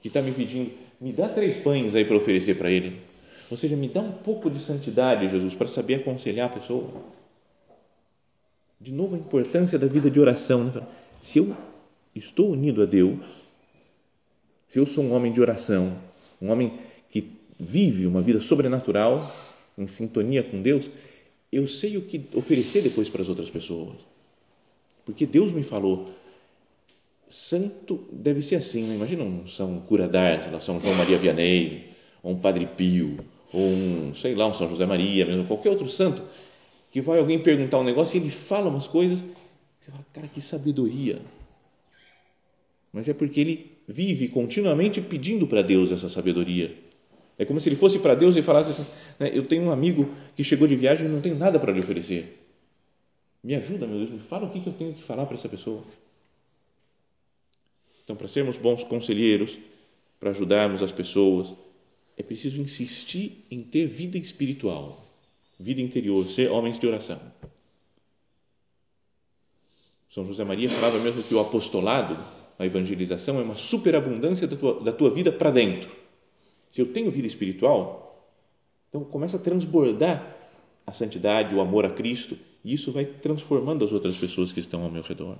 que 0.00 0.08
está 0.08 0.22
me 0.22 0.32
pedindo, 0.32 0.70
me 1.00 1.12
dá 1.12 1.28
três 1.28 1.56
pães 1.56 1.94
aí 1.94 2.04
para 2.04 2.16
oferecer 2.16 2.56
para 2.56 2.70
ele. 2.70 3.00
Ou 3.50 3.56
seja, 3.56 3.76
me 3.76 3.88
dá 3.88 4.00
um 4.00 4.12
pouco 4.12 4.50
de 4.50 4.60
santidade, 4.60 5.28
Jesus, 5.28 5.54
para 5.54 5.68
saber 5.68 5.96
aconselhar 5.96 6.46
a 6.46 6.52
pessoa. 6.52 6.86
De 8.80 8.92
novo, 8.92 9.16
a 9.16 9.18
importância 9.18 9.78
da 9.78 9.86
vida 9.86 10.10
de 10.10 10.20
oração. 10.20 10.64
Né? 10.64 10.86
Se 11.20 11.38
eu 11.38 11.56
estou 12.18 12.52
unido 12.52 12.82
a 12.82 12.86
Deus, 12.86 13.18
se 14.68 14.78
eu 14.78 14.86
sou 14.86 15.04
um 15.04 15.12
homem 15.12 15.32
de 15.32 15.40
oração, 15.40 15.96
um 16.40 16.50
homem 16.50 16.78
que 17.10 17.30
vive 17.58 18.06
uma 18.06 18.20
vida 18.20 18.40
sobrenatural, 18.40 19.34
em 19.76 19.86
sintonia 19.86 20.42
com 20.42 20.60
Deus, 20.60 20.90
eu 21.50 21.66
sei 21.66 21.96
o 21.96 22.02
que 22.02 22.26
oferecer 22.34 22.82
depois 22.82 23.08
para 23.08 23.22
as 23.22 23.28
outras 23.28 23.48
pessoas. 23.48 23.96
Porque 25.06 25.24
Deus 25.24 25.52
me 25.52 25.62
falou, 25.62 26.06
santo 27.28 28.04
deve 28.12 28.42
ser 28.42 28.56
assim, 28.56 28.82
né? 28.84 28.94
imagina 28.94 29.24
um 29.24 29.46
São 29.46 29.80
Cura 29.80 30.06
d'Ars, 30.06 30.44
São 30.62 30.80
João 30.80 30.94
Maria 30.94 31.16
Vianney, 31.16 31.86
ou 32.22 32.32
um 32.32 32.38
Padre 32.38 32.66
Pio, 32.66 33.18
ou 33.52 33.62
um, 33.62 34.14
sei 34.14 34.34
lá, 34.34 34.46
um 34.46 34.52
São 34.52 34.68
José 34.68 34.84
Maria, 34.84 35.24
mesmo, 35.24 35.46
qualquer 35.46 35.70
outro 35.70 35.88
santo, 35.88 36.22
que 36.90 37.00
vai 37.00 37.18
alguém 37.18 37.38
perguntar 37.38 37.78
um 37.78 37.84
negócio 37.84 38.16
e 38.16 38.20
ele 38.20 38.30
fala 38.30 38.68
umas 38.68 38.86
coisas, 38.86 39.24
você 39.80 39.90
fala, 39.90 40.04
cara, 40.12 40.28
que 40.28 40.40
sabedoria. 40.40 41.18
Mas 42.92 43.08
é 43.08 43.14
porque 43.14 43.40
ele 43.40 43.72
vive 43.86 44.28
continuamente 44.28 45.00
pedindo 45.00 45.46
para 45.46 45.62
Deus 45.62 45.92
essa 45.92 46.08
sabedoria 46.08 46.88
é 47.38 47.44
como 47.44 47.60
se 47.60 47.68
ele 47.68 47.76
fosse 47.76 48.00
para 48.00 48.16
Deus 48.16 48.36
e 48.36 48.42
falasse 48.42 48.70
assim: 48.70 48.90
né, 49.18 49.30
Eu 49.32 49.46
tenho 49.46 49.62
um 49.62 49.70
amigo 49.70 50.12
que 50.34 50.42
chegou 50.42 50.66
de 50.66 50.74
viagem 50.74 51.06
e 51.06 51.08
não 51.08 51.20
tem 51.20 51.32
nada 51.32 51.58
para 51.60 51.72
lhe 51.72 51.78
oferecer. 51.78 52.44
Me 53.42 53.54
ajuda, 53.54 53.86
meu 53.86 53.98
Deus, 53.98 54.10
me 54.10 54.18
fala 54.18 54.46
o 54.46 54.50
que 54.50 54.66
eu 54.66 54.72
tenho 54.72 54.92
que 54.92 55.02
falar 55.02 55.24
para 55.24 55.36
essa 55.36 55.48
pessoa. 55.48 55.84
Então, 58.02 58.16
para 58.16 58.26
sermos 58.26 58.56
bons 58.56 58.82
conselheiros, 58.82 59.56
para 60.18 60.30
ajudarmos 60.30 60.82
as 60.82 60.90
pessoas, 60.90 61.54
é 62.16 62.22
preciso 62.24 62.60
insistir 62.60 63.44
em 63.48 63.62
ter 63.62 63.86
vida 63.86 64.18
espiritual, 64.18 65.00
vida 65.60 65.80
interior, 65.80 66.26
ser 66.28 66.50
homens 66.50 66.78
de 66.78 66.86
oração. 66.88 67.20
São 70.10 70.26
José 70.26 70.42
Maria 70.42 70.68
falava 70.68 70.98
mesmo 70.98 71.22
que 71.22 71.34
o 71.34 71.38
apostolado, 71.38 72.18
a 72.58 72.66
evangelização, 72.66 73.38
é 73.38 73.42
uma 73.42 73.54
superabundância 73.54 74.46
da 74.46 74.56
tua, 74.56 74.80
da 74.80 74.92
tua 74.92 75.10
vida 75.10 75.30
para 75.30 75.50
dentro 75.50 75.98
se 76.70 76.80
eu 76.80 76.92
tenho 76.92 77.10
vida 77.10 77.26
espiritual, 77.26 78.28
então 78.88 79.04
começa 79.04 79.36
a 79.36 79.40
transbordar 79.40 80.36
a 80.86 80.92
santidade, 80.92 81.54
o 81.54 81.60
amor 81.60 81.84
a 81.84 81.90
Cristo, 81.90 82.38
e 82.64 82.72
isso 82.74 82.92
vai 82.92 83.04
transformando 83.04 83.84
as 83.84 83.92
outras 83.92 84.16
pessoas 84.16 84.52
que 84.52 84.60
estão 84.60 84.82
ao 84.82 84.90
meu 84.90 85.02
redor. 85.02 85.36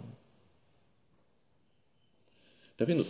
Está 2.73 2.85
vendo? 2.85 3.07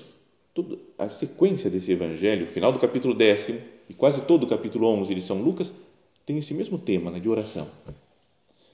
Toda 0.54 0.78
a 0.96 1.08
sequência 1.08 1.70
desse 1.70 1.92
evangelho, 1.92 2.46
o 2.46 2.48
final 2.48 2.72
do 2.72 2.78
capítulo 2.78 3.14
décimo 3.14 3.60
e 3.88 3.94
quase 3.94 4.22
todo 4.22 4.44
o 4.44 4.48
capítulo 4.48 4.88
11 4.88 5.14
de 5.14 5.20
São 5.20 5.40
Lucas, 5.42 5.72
tem 6.26 6.38
esse 6.38 6.54
mesmo 6.54 6.78
tema 6.78 7.10
né, 7.10 7.20
de 7.20 7.28
oração. 7.28 7.68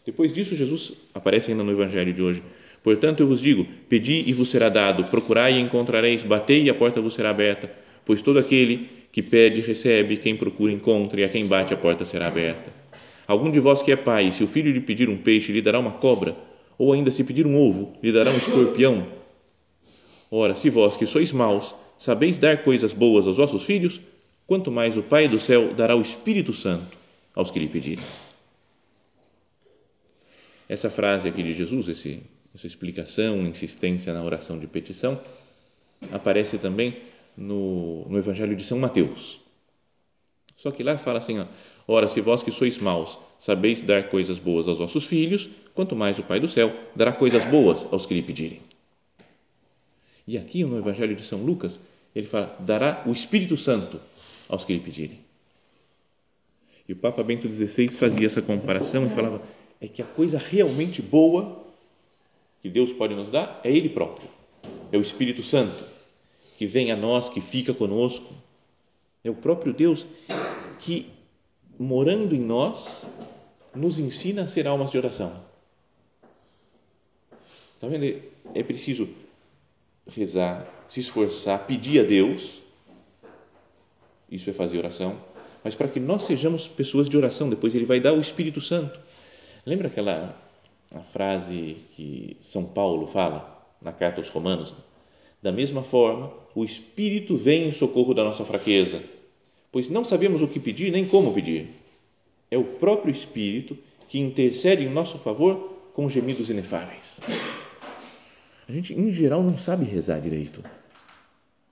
Depois 0.05 0.33
disso, 0.33 0.57
Jesus 0.57 0.93
aparece 1.15 1.51
ainda 1.51 1.63
no 1.63 1.73
evangelho 1.73 2.13
de 2.13 2.23
hoje. 2.23 2.43
Portanto, 2.85 3.21
eu 3.21 3.27
vos 3.27 3.41
digo: 3.41 3.67
pedi 3.89 4.23
e 4.27 4.33
vos 4.35 4.51
será 4.51 4.69
dado, 4.69 5.03
procurai 5.05 5.55
e 5.55 5.61
encontrareis, 5.61 6.23
batei 6.23 6.65
e 6.65 6.71
a 6.71 6.75
porta 6.75 7.01
vos 7.01 7.15
será 7.15 7.31
aberta, 7.31 7.73
pois 8.05 8.21
todo 8.21 8.39
aquele 8.39 8.89
que 9.11 9.23
pede, 9.23 9.63
recebe, 9.63 10.19
quem 10.19 10.37
procura, 10.37 10.71
encontra, 10.71 11.21
e 11.21 11.25
a 11.25 11.29
quem 11.29 11.47
bate, 11.47 11.73
a 11.73 11.77
porta 11.79 12.05
será 12.05 12.29
aberta. 12.29 12.71
Algum 13.27 13.51
de 13.51 13.59
vós 13.59 13.81
que 13.81 13.91
é 13.91 13.97
pai, 13.97 14.31
se 14.31 14.45
o 14.45 14.47
filho 14.47 14.71
lhe 14.71 14.81
pedir 14.81 15.09
um 15.09 15.17
peixe, 15.17 15.51
lhe 15.51 15.63
dará 15.63 15.79
uma 15.79 15.93
cobra, 15.93 16.37
ou 16.77 16.93
ainda 16.93 17.11
se 17.11 17.25
pedir 17.25 17.47
um 17.47 17.57
ovo, 17.57 17.97
lhe 18.03 18.13
dará 18.13 18.31
um 18.31 18.37
escorpião? 18.37 19.07
Ora, 20.31 20.55
se 20.55 20.69
vós 20.69 20.97
que 20.97 21.07
sois 21.07 21.33
maus, 21.33 21.75
sabeis 21.97 22.37
dar 22.37 22.63
coisas 22.63 22.93
boas 22.93 23.27
aos 23.27 23.39
vossos 23.39 23.65
filhos, 23.65 23.99
quanto 24.47 24.71
mais 24.71 24.97
o 24.99 25.03
Pai 25.03 25.27
do 25.27 25.41
céu 25.41 25.73
dará 25.73 25.97
o 25.97 26.03
Espírito 26.03 26.53
Santo 26.53 26.99
aos 27.35 27.51
que 27.51 27.61
lhe 27.61 27.69
pedirem. 27.69 28.05
Essa 30.69 30.91
frase 30.91 31.29
aqui 31.29 31.43
de 31.43 31.55
Jesus, 31.55 31.89
esse, 31.89 32.21
essa 32.55 32.67
explicação, 32.67 33.47
insistência 33.47 34.13
na 34.15 34.23
oração 34.23 34.59
de 34.59 34.67
petição, 34.67 35.21
aparece 36.13 36.59
também 36.59 36.95
no, 37.37 38.09
no 38.09 38.17
Evangelho 38.17 38.55
de 38.55 38.63
São 38.63 38.79
Mateus. 38.79 39.41
Só 40.57 40.71
que 40.71 40.83
lá 40.83 40.97
fala 40.97 41.19
assim: 41.19 41.41
ó, 41.41 41.47
Ora, 41.87 42.09
se 42.09 42.21
vós 42.21 42.43
que 42.43 42.51
sois 42.51 42.79
maus 42.79 43.19
sabeis 43.39 43.83
dar 43.83 44.09
coisas 44.09 44.39
boas 44.39 44.67
aos 44.67 44.79
vossos 44.79 45.05
filhos, 45.05 45.51
quanto 45.75 45.95
mais 45.95 46.19
o 46.19 46.23
Pai 46.23 46.41
do 46.41 46.49
céu 46.49 46.75
dará 46.97 47.13
coisas 47.13 47.45
boas 47.45 47.87
aos 47.93 48.07
que 48.07 48.15
lhe 48.15 48.23
pedirem. 48.23 48.61
E 50.27 50.39
aqui 50.39 50.65
no 50.65 50.79
Evangelho 50.79 51.15
de 51.15 51.23
São 51.23 51.43
Lucas, 51.43 51.81
ele 52.15 52.27
fala: 52.27 52.57
dará 52.61 53.03
o 53.05 53.13
Espírito 53.13 53.57
Santo 53.57 54.01
aos 54.49 54.65
que 54.65 54.73
lhe 54.73 54.81
pedirem. 54.81 55.19
E 56.89 56.93
o 56.93 56.97
Papa 56.97 57.23
Bento 57.23 57.51
XVI 57.51 57.89
fazia 57.89 58.27
essa 58.27 58.41
comparação 58.41 59.07
e 59.07 59.11
falava: 59.11 59.43
é 59.81 59.89
que 59.89 60.01
a 60.01 60.07
coisa 60.07 60.39
realmente 60.39 61.03
boa 61.03 61.64
que 62.65 62.71
Deus 62.71 62.91
pode 62.95 63.15
nos 63.15 63.31
dar 63.31 63.61
é 63.63 63.71
Ele 63.71 63.91
próprio, 63.91 64.27
é 64.91 64.97
o 64.97 65.03
Espírito 65.03 65.43
Santo 65.43 65.85
que 66.57 66.67
vem 66.67 66.91
a 66.91 66.97
nós, 66.97 67.29
que 67.29 67.43
fica 67.43 67.75
conosco. 67.75 68.33
É 69.23 69.29
o 69.29 69.35
próprio 69.35 69.75
Deus 69.75 70.07
que, 70.79 71.11
morando 71.79 72.35
em 72.35 72.41
nós, 72.41 73.07
nos 73.75 73.99
ensina 73.99 74.45
a 74.45 74.47
ser 74.47 74.67
almas 74.67 74.91
de 74.91 74.97
oração. 74.97 75.45
Está 77.75 77.87
vendo? 77.87 78.23
É 78.55 78.63
preciso 78.63 79.07
rezar, 80.07 80.67
se 80.89 81.01
esforçar, 81.01 81.67
pedir 81.67 82.01
a 82.01 82.03
Deus. 82.03 82.63
Isso 84.31 84.49
é 84.49 84.55
fazer 84.55 84.79
oração. 84.79 85.21
Mas 85.63 85.75
para 85.75 85.89
que 85.89 86.01
nós 86.01 86.23
sejamos 86.23 86.67
pessoas 86.67 87.11
de 87.11 87.17
oração, 87.19 87.51
depois 87.51 87.75
Ele 87.75 87.85
vai 87.85 88.01
dar 88.01 88.15
o 88.15 88.21
Espírito 88.21 88.63
Santo. 88.63 88.99
Lembra 89.67 89.89
aquela 89.89 90.35
a 90.95 91.01
frase 91.01 91.77
que 91.93 92.37
São 92.41 92.65
Paulo 92.65 93.07
fala 93.07 93.67
na 93.83 93.93
carta 93.93 94.21
aos 94.21 94.29
Romanos? 94.29 94.75
Da 95.43 95.53
mesma 95.53 95.83
forma, 95.83 96.33
o 96.55 96.65
Espírito 96.65 97.37
vem 97.37 97.69
em 97.69 97.73
socorro 97.73 98.15
da 98.15 98.25
nossa 98.25 98.45
fraqueza, 98.45 99.03
pois 99.71 99.91
não 99.91 100.05
sabemos 100.05 100.41
o 100.41 100.49
que 100.49 100.59
pedir 100.59 100.91
nem 100.91 101.07
como 101.07 101.35
pedir. 101.35 101.69
É 102.51 102.57
o 102.57 102.65
próprio 102.65 103.13
Espírito 103.13 103.77
que 104.09 104.19
intercede 104.19 104.85
em 104.85 104.89
nosso 104.89 105.19
favor 105.19 105.75
com 105.93 106.09
gemidos 106.09 106.49
inefáveis. 106.49 107.21
A 108.69 108.73
gente, 108.73 108.95
em 108.95 109.11
geral, 109.13 109.43
não 109.43 109.59
sabe 109.59 109.85
rezar 109.85 110.21
direito. 110.21 110.63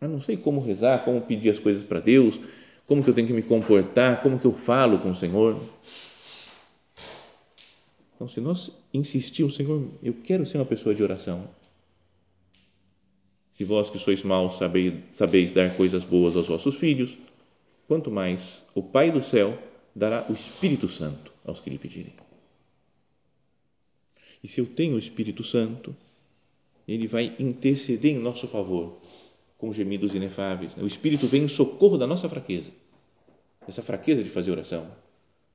Eu 0.00 0.08
não 0.08 0.20
sei 0.20 0.36
como 0.36 0.60
rezar, 0.60 1.04
como 1.04 1.20
pedir 1.20 1.50
as 1.50 1.60
coisas 1.60 1.84
para 1.84 2.00
Deus, 2.00 2.38
como 2.86 3.02
que 3.02 3.08
eu 3.08 3.14
tenho 3.14 3.28
que 3.28 3.32
me 3.32 3.42
comportar, 3.42 4.20
como 4.20 4.38
que 4.38 4.44
eu 4.44 4.52
falo 4.52 4.98
com 4.98 5.12
o 5.12 5.14
Senhor. 5.14 5.58
Então, 8.22 8.28
se 8.28 8.40
nós 8.40 8.70
insistirmos, 8.94 9.56
Senhor, 9.56 9.84
eu 10.00 10.14
quero 10.14 10.46
ser 10.46 10.58
uma 10.58 10.64
pessoa 10.64 10.94
de 10.94 11.02
oração. 11.02 11.50
Se 13.50 13.64
vós 13.64 13.90
que 13.90 13.98
sois 13.98 14.22
maus 14.22 14.58
sabeis, 14.58 14.94
sabeis 15.10 15.50
dar 15.50 15.76
coisas 15.76 16.04
boas 16.04 16.36
aos 16.36 16.46
vossos 16.46 16.76
filhos, 16.76 17.18
quanto 17.88 18.12
mais 18.12 18.62
o 18.76 18.82
Pai 18.82 19.10
do 19.10 19.20
céu 19.20 19.60
dará 19.92 20.24
o 20.30 20.32
Espírito 20.32 20.88
Santo 20.88 21.32
aos 21.44 21.58
que 21.58 21.68
lhe 21.68 21.78
pedirem. 21.78 22.12
E 24.40 24.46
se 24.46 24.60
eu 24.60 24.66
tenho 24.66 24.94
o 24.94 25.00
Espírito 25.00 25.42
Santo, 25.42 25.92
ele 26.86 27.08
vai 27.08 27.34
interceder 27.40 28.12
em 28.12 28.20
nosso 28.20 28.46
favor 28.46 29.00
com 29.58 29.72
gemidos 29.72 30.14
inefáveis. 30.14 30.76
O 30.76 30.86
Espírito 30.86 31.26
vem 31.26 31.42
em 31.42 31.48
socorro 31.48 31.98
da 31.98 32.06
nossa 32.06 32.28
fraqueza, 32.28 32.70
essa 33.66 33.82
fraqueza 33.82 34.22
de 34.22 34.30
fazer 34.30 34.52
oração, 34.52 34.88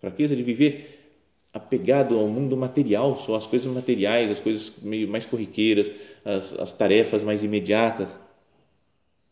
fraqueza 0.02 0.36
de 0.36 0.44
viver 0.44 1.07
apegado 1.54 2.18
ao 2.18 2.28
mundo 2.28 2.56
material, 2.56 3.18
só 3.18 3.36
as 3.36 3.48
coisas 3.48 3.72
materiais, 3.72 4.32
as 4.32 4.40
coisas 4.40 4.74
meio 4.82 5.08
mais 5.08 5.26
corriqueiras, 5.26 5.92
as, 6.24 6.54
as 6.54 6.74
tarefas 6.74 7.24
mais 7.24 7.44
imediatas. 7.44 8.18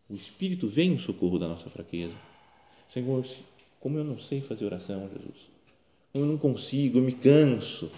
O 0.09 0.15
Espírito 0.15 0.67
vem 0.67 0.93
em 0.93 0.97
socorro 0.97 1.39
da 1.39 1.47
nossa 1.47 1.69
fraqueza. 1.69 2.15
Senhor, 2.87 3.25
como 3.79 3.97
eu 3.97 4.03
não 4.03 4.19
sei 4.19 4.41
fazer 4.41 4.65
oração, 4.65 5.09
Jesus, 5.13 5.49
como 6.13 6.25
eu 6.25 6.29
não 6.29 6.37
consigo, 6.37 6.99
eu 6.99 7.03
me 7.03 7.11
canso. 7.11 7.91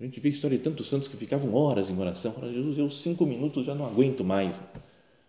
A 0.00 0.04
gente 0.04 0.20
vê 0.20 0.28
a 0.28 0.32
história 0.32 0.56
de 0.56 0.62
tantos 0.62 0.86
santos 0.86 1.08
que 1.08 1.16
ficavam 1.16 1.54
horas 1.54 1.90
em 1.90 1.98
oração. 1.98 2.32
Fala, 2.32 2.52
Jesus, 2.52 2.78
eu 2.78 2.88
cinco 2.88 3.26
minutos 3.26 3.66
já 3.66 3.74
não 3.74 3.84
aguento 3.84 4.24
mais. 4.24 4.60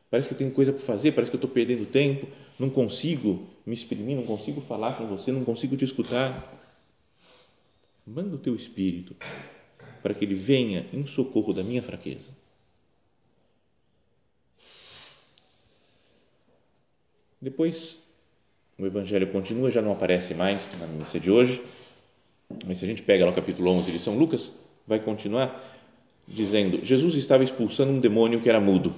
Parece 0.09 0.29
que 0.29 0.35
tem 0.35 0.49
coisa 0.49 0.71
para 0.71 0.81
fazer, 0.81 1.11
parece 1.11 1.31
que 1.31 1.35
eu 1.35 1.39
estou 1.39 1.49
perdendo 1.49 1.85
tempo, 1.85 2.27
não 2.57 2.69
consigo 2.69 3.47
me 3.65 3.73
exprimir, 3.73 4.15
não 4.15 4.23
consigo 4.23 4.59
falar 4.59 4.93
com 4.93 5.07
você, 5.07 5.31
não 5.31 5.43
consigo 5.43 5.75
te 5.75 5.85
escutar. 5.85 6.31
Manda 8.09 8.35
o 8.35 8.39
teu 8.39 8.55
Espírito 8.55 9.15
para 10.01 10.15
que 10.15 10.25
ele 10.25 10.33
venha 10.33 10.83
em 10.91 11.05
socorro 11.05 11.53
da 11.53 11.61
minha 11.61 11.83
fraqueza. 11.83 12.29
Depois, 17.39 18.09
o 18.79 18.85
Evangelho 18.85 19.31
continua, 19.31 19.69
já 19.69 19.79
não 19.79 19.91
aparece 19.91 20.33
mais 20.33 20.71
na 20.79 20.87
missa 20.87 21.19
de 21.19 21.29
hoje, 21.29 21.61
mas 22.65 22.79
se 22.79 22.85
a 22.85 22.87
gente 22.87 23.03
pega 23.03 23.27
no 23.27 23.31
capítulo 23.31 23.69
11 23.73 23.91
de 23.91 23.99
São 23.99 24.17
Lucas, 24.17 24.53
vai 24.87 24.99
continuar 24.99 25.61
dizendo: 26.27 26.83
Jesus 26.83 27.13
estava 27.13 27.43
expulsando 27.43 27.91
um 27.91 27.99
demônio 27.99 28.41
que 28.41 28.49
era 28.49 28.59
mudo. 28.59 28.95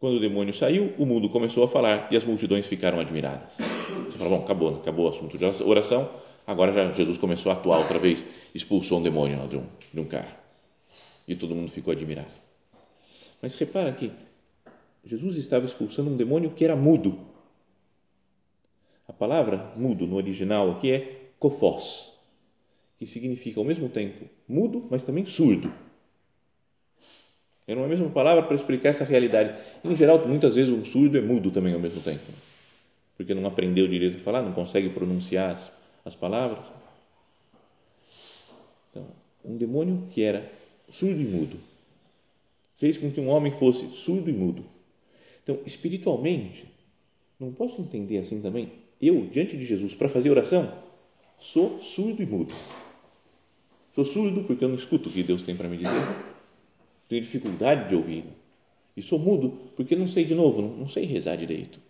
Quando 0.00 0.16
o 0.16 0.20
demônio 0.20 0.54
saiu, 0.54 0.94
o 0.96 1.04
mudo 1.04 1.28
começou 1.28 1.64
a 1.64 1.68
falar 1.68 2.08
e 2.10 2.16
as 2.16 2.24
multidões 2.24 2.66
ficaram 2.66 2.98
admiradas. 2.98 3.58
Você 3.58 4.16
fala, 4.16 4.30
bom, 4.30 4.42
acabou, 4.42 4.76
acabou 4.76 5.04
o 5.04 5.08
assunto 5.10 5.36
de 5.36 5.44
oração, 5.44 6.10
agora 6.46 6.72
já 6.72 6.90
Jesus 6.90 7.18
começou 7.18 7.50
a 7.50 7.54
atuar 7.54 7.78
outra 7.78 7.98
vez, 7.98 8.24
expulsou 8.54 8.98
um 8.98 9.02
demônio 9.02 9.46
de 9.46 9.56
um, 9.56 9.66
de 9.92 10.00
um 10.00 10.04
cara. 10.04 10.36
E 11.26 11.34
todo 11.34 11.54
mundo 11.54 11.70
ficou 11.70 11.92
admirado. 11.92 12.28
Mas 13.40 13.54
repara 13.58 13.92
que 13.92 14.10
Jesus 15.04 15.36
estava 15.36 15.64
expulsando 15.64 16.10
um 16.10 16.16
demônio 16.16 16.50
que 16.50 16.64
era 16.64 16.74
mudo. 16.74 17.18
A 19.06 19.12
palavra 19.12 19.72
mudo 19.76 20.06
no 20.06 20.16
original 20.16 20.70
aqui 20.70 20.92
é 20.92 21.30
kofós, 21.38 22.12
que 22.98 23.06
significa 23.06 23.60
ao 23.60 23.66
mesmo 23.66 23.88
tempo 23.88 24.24
mudo, 24.48 24.86
mas 24.90 25.02
também 25.02 25.26
surdo. 25.26 25.72
É 27.66 27.74
uma 27.74 27.88
mesma 27.88 28.08
palavra 28.10 28.42
para 28.42 28.54
explicar 28.56 28.90
essa 28.90 29.04
realidade. 29.04 29.58
Em 29.82 29.96
geral, 29.96 30.26
muitas 30.26 30.54
vezes 30.54 30.72
um 30.72 30.84
surdo 30.84 31.16
é 31.16 31.20
mudo 31.20 31.50
também 31.50 31.72
ao 31.72 31.80
mesmo 31.80 32.00
tempo, 32.00 32.22
porque 33.16 33.34
não 33.34 33.46
aprendeu 33.46 33.88
direito 33.88 34.16
a 34.16 34.20
falar, 34.20 34.42
não 34.42 34.52
consegue 34.52 34.90
pronunciar 34.90 35.52
as, 35.52 35.72
as 36.04 36.14
palavras. 36.14 36.64
Então, 38.90 39.06
um 39.44 39.56
demônio 39.56 40.06
que 40.10 40.22
era 40.22 40.50
surdo 40.88 41.20
e 41.20 41.24
mudo 41.24 41.58
fez 42.74 42.98
com 42.98 43.10
que 43.10 43.20
um 43.20 43.28
homem 43.28 43.52
fosse 43.52 43.88
surdo 43.88 44.28
e 44.28 44.32
mudo. 44.32 44.64
Então, 45.42 45.58
espiritualmente, 45.64 46.66
não 47.38 47.52
posso 47.52 47.80
entender 47.80 48.18
assim 48.18 48.40
também. 48.40 48.72
Eu, 49.00 49.26
diante 49.26 49.56
de 49.56 49.64
Jesus, 49.64 49.94
para 49.94 50.08
fazer 50.08 50.30
oração, 50.30 50.72
sou 51.38 51.78
surdo 51.80 52.22
e 52.22 52.26
mudo. 52.26 52.54
Sou 53.92 54.04
surdo 54.04 54.42
porque 54.44 54.64
eu 54.64 54.68
não 54.68 54.76
escuto 54.76 55.08
o 55.08 55.12
que 55.12 55.22
Deus 55.22 55.42
tem 55.42 55.54
para 55.54 55.68
me 55.68 55.76
dizer. 55.76 55.90
Tenho 57.08 57.22
dificuldade 57.22 57.88
de 57.88 57.94
ouvir. 57.94 58.24
E 58.96 59.02
sou 59.02 59.18
mudo 59.18 59.50
porque 59.76 59.94
não 59.94 60.08
sei, 60.08 60.24
de 60.24 60.34
novo, 60.34 60.62
não, 60.62 60.86
sei 60.88 61.04
rezar 61.04 61.36
direito. 61.36 61.80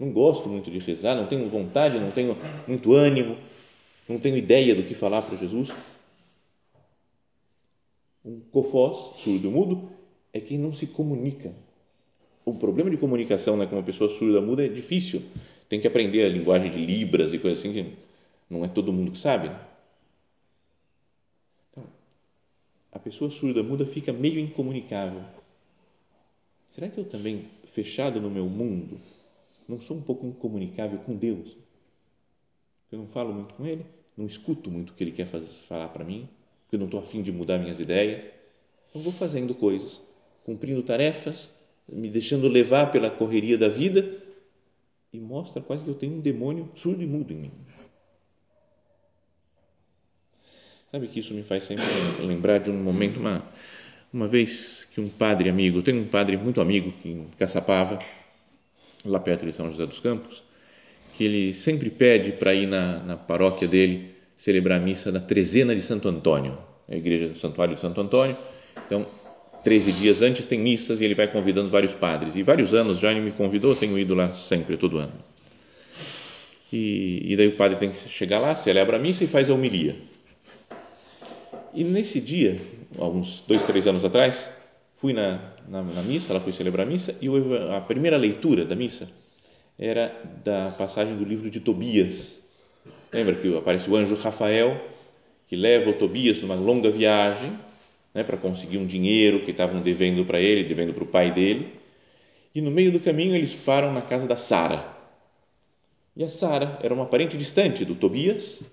Não 0.00 0.10
gosto 0.10 0.48
muito 0.48 0.70
de 0.70 0.78
rezar, 0.78 1.14
não 1.14 1.26
tenho 1.26 1.46
vontade, 1.50 2.00
não 2.00 2.10
tenho 2.10 2.34
muito 2.66 2.94
ânimo, 2.94 3.36
não 4.08 4.18
tenho 4.18 4.34
ideia 4.38 4.74
do 4.74 4.82
que 4.82 4.94
falar 4.94 5.20
para 5.20 5.36
Jesus. 5.36 5.70
Um 8.24 8.40
cofós, 8.40 9.20
surdo 9.20 9.46
e 9.46 9.50
mudo, 9.50 9.90
é 10.32 10.40
quem 10.40 10.56
não 10.56 10.72
se 10.72 10.86
comunica. 10.86 11.54
O 12.46 12.54
problema 12.54 12.88
de 12.88 12.96
comunicação 12.96 13.58
né, 13.58 13.66
com 13.66 13.76
uma 13.76 13.82
pessoa 13.82 14.08
surda 14.08 14.40
muda 14.40 14.64
é 14.64 14.68
difícil. 14.68 15.22
Tem 15.68 15.78
que 15.78 15.86
aprender 15.86 16.24
a 16.24 16.30
linguagem 16.30 16.70
de 16.70 16.78
Libras 16.78 17.34
e 17.34 17.38
coisas 17.38 17.58
assim 17.58 17.72
que 17.74 17.92
não 18.48 18.64
é 18.64 18.68
todo 18.68 18.94
mundo 18.94 19.12
que 19.12 19.18
sabe. 19.18 19.50
Então, 21.70 21.84
a 22.90 22.98
pessoa 22.98 23.30
surda 23.30 23.62
muda 23.62 23.84
fica 23.84 24.14
meio 24.14 24.40
incomunicável. 24.40 25.22
Será 26.70 26.88
que 26.88 26.98
eu 26.98 27.04
também, 27.04 27.44
fechado 27.66 28.18
no 28.18 28.30
meu 28.30 28.46
mundo, 28.46 28.98
não 29.70 29.80
sou 29.80 29.96
um 29.96 30.02
pouco 30.02 30.26
incomunicável 30.26 30.98
com 30.98 31.16
Deus? 31.16 31.56
Eu 32.90 32.98
não 32.98 33.06
falo 33.06 33.32
muito 33.32 33.54
com 33.54 33.64
Ele, 33.64 33.86
não 34.16 34.26
escuto 34.26 34.70
muito 34.70 34.90
o 34.90 34.92
que 34.94 35.04
Ele 35.04 35.12
quer 35.12 35.26
fazer, 35.26 35.46
falar 35.64 35.88
para 35.88 36.04
mim, 36.04 36.28
porque 36.62 36.76
eu 36.76 36.78
não 36.78 36.86
estou 36.86 37.00
afim 37.00 37.22
de 37.22 37.30
mudar 37.30 37.58
minhas 37.58 37.80
ideias. 37.80 38.24
Então, 38.88 39.00
vou 39.00 39.12
fazendo 39.12 39.54
coisas, 39.54 40.02
cumprindo 40.44 40.82
tarefas, 40.82 41.54
me 41.88 42.10
deixando 42.10 42.48
levar 42.48 42.90
pela 42.90 43.10
correria 43.10 43.56
da 43.56 43.68
vida 43.68 44.20
e 45.12 45.18
mostra 45.18 45.62
quase 45.62 45.84
que 45.84 45.90
eu 45.90 45.94
tenho 45.94 46.14
um 46.14 46.20
demônio 46.20 46.68
surdo 46.74 47.02
e 47.02 47.06
mudo 47.06 47.32
em 47.32 47.36
mim. 47.36 47.52
Sabe 50.90 51.06
que 51.06 51.20
isso 51.20 51.32
me 51.34 51.42
faz 51.42 51.64
sempre 51.64 51.84
lembrar 52.20 52.58
de 52.58 52.70
um 52.70 52.82
momento, 52.82 53.20
uma, 53.20 53.44
uma 54.12 54.26
vez 54.26 54.84
que 54.92 55.00
um 55.00 55.08
padre 55.08 55.48
amigo, 55.48 55.82
tem 55.82 55.96
um 55.96 56.06
padre 56.06 56.36
muito 56.36 56.60
amigo 56.60 56.90
que 56.90 57.08
em 57.08 57.28
Caçapava, 57.38 57.98
lá 59.04 59.18
perto 59.18 59.46
de 59.46 59.52
São 59.52 59.70
José 59.70 59.86
dos 59.86 59.98
Campos, 59.98 60.42
que 61.16 61.24
ele 61.24 61.52
sempre 61.52 61.90
pede 61.90 62.32
para 62.32 62.54
ir 62.54 62.66
na, 62.66 62.98
na 63.00 63.16
paróquia 63.16 63.68
dele 63.68 64.10
celebrar 64.36 64.80
a 64.80 64.82
missa 64.82 65.12
na 65.12 65.20
trezena 65.20 65.74
de 65.74 65.82
Santo 65.82 66.08
Antônio, 66.08 66.56
a 66.88 66.96
igreja 66.96 67.28
do 67.28 67.38
Santuário 67.38 67.74
de 67.74 67.80
Santo 67.80 68.00
Antônio. 68.00 68.36
Então, 68.86 69.06
13 69.62 69.92
dias 69.92 70.22
antes 70.22 70.46
tem 70.46 70.58
missas 70.58 71.00
e 71.00 71.04
ele 71.04 71.14
vai 71.14 71.28
convidando 71.28 71.68
vários 71.68 71.94
padres. 71.94 72.36
E 72.36 72.42
vários 72.42 72.72
anos 72.72 72.98
já 72.98 73.10
ele 73.10 73.20
me 73.20 73.32
convidou, 73.32 73.74
tenho 73.76 73.98
ido 73.98 74.14
lá 74.14 74.32
sempre, 74.32 74.76
todo 74.76 74.98
ano. 74.98 75.12
E, 76.72 77.32
e 77.32 77.36
daí 77.36 77.48
o 77.48 77.52
padre 77.52 77.78
tem 77.78 77.90
que 77.90 78.08
chegar 78.08 78.38
lá, 78.38 78.54
celebra 78.54 78.96
a 78.96 79.00
missa 79.00 79.24
e 79.24 79.26
faz 79.26 79.50
a 79.50 79.54
homilia. 79.54 79.96
E 81.74 81.84
nesse 81.84 82.20
dia, 82.20 82.60
alguns 82.98 83.44
dois, 83.46 83.62
três 83.64 83.86
anos 83.86 84.04
atrás, 84.04 84.59
fui 85.00 85.14
na, 85.14 85.40
na, 85.66 85.82
na 85.82 86.02
missa, 86.02 86.34
lá 86.34 86.40
fui 86.40 86.52
celebrar 86.52 86.86
a 86.86 86.90
missa, 86.90 87.16
e 87.22 87.28
a 87.74 87.80
primeira 87.80 88.18
leitura 88.18 88.66
da 88.66 88.76
missa 88.76 89.08
era 89.78 90.14
da 90.44 90.70
passagem 90.72 91.16
do 91.16 91.24
livro 91.24 91.50
de 91.50 91.58
Tobias. 91.58 92.44
Lembra 93.10 93.34
que 93.34 93.56
aparece 93.56 93.90
o 93.90 93.96
anjo 93.96 94.14
Rafael, 94.14 94.78
que 95.48 95.56
leva 95.56 95.88
o 95.88 95.94
Tobias 95.94 96.42
numa 96.42 96.54
longa 96.54 96.90
viagem, 96.90 97.50
né, 98.12 98.22
para 98.22 98.36
conseguir 98.36 98.76
um 98.76 98.84
dinheiro 98.84 99.40
que 99.40 99.52
estavam 99.52 99.80
devendo 99.80 100.26
para 100.26 100.38
ele, 100.38 100.64
devendo 100.64 100.92
para 100.92 101.04
o 101.04 101.06
pai 101.06 101.32
dele, 101.32 101.72
e 102.54 102.60
no 102.60 102.70
meio 102.70 102.92
do 102.92 103.00
caminho 103.00 103.34
eles 103.34 103.54
param 103.54 103.94
na 103.94 104.02
casa 104.02 104.26
da 104.26 104.36
Sara. 104.36 104.86
E 106.14 106.22
a 106.22 106.28
Sara 106.28 106.78
era 106.82 106.92
uma 106.92 107.06
parente 107.06 107.38
distante 107.38 107.86
do 107.86 107.94
Tobias, 107.94 108.64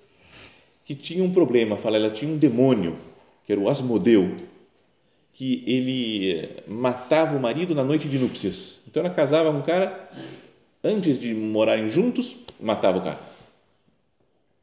que 0.84 0.94
tinha 0.94 1.24
um 1.24 1.32
problema, 1.32 1.78
fala, 1.78 1.96
ela 1.96 2.10
tinha 2.10 2.30
um 2.30 2.38
demônio, 2.38 2.98
que 3.46 3.54
era 3.54 3.62
o 3.62 3.70
Asmodeu, 3.70 4.36
que 5.38 5.64
ele 5.68 6.50
matava 6.68 7.38
o 7.38 7.40
marido 7.40 7.76
na 7.76 7.84
noite 7.84 8.10
de 8.10 8.18
núpcias. 8.18 8.82
Então 8.88 9.04
ela 9.04 9.14
casava 9.14 9.52
com 9.52 9.60
um 9.60 9.62
cara, 9.62 10.10
antes 10.84 11.20
de 11.20 11.32
morarem 11.36 11.92
juntos, 11.92 12.36
matava 12.60 12.98
o 12.98 13.04
cara. 13.04 13.20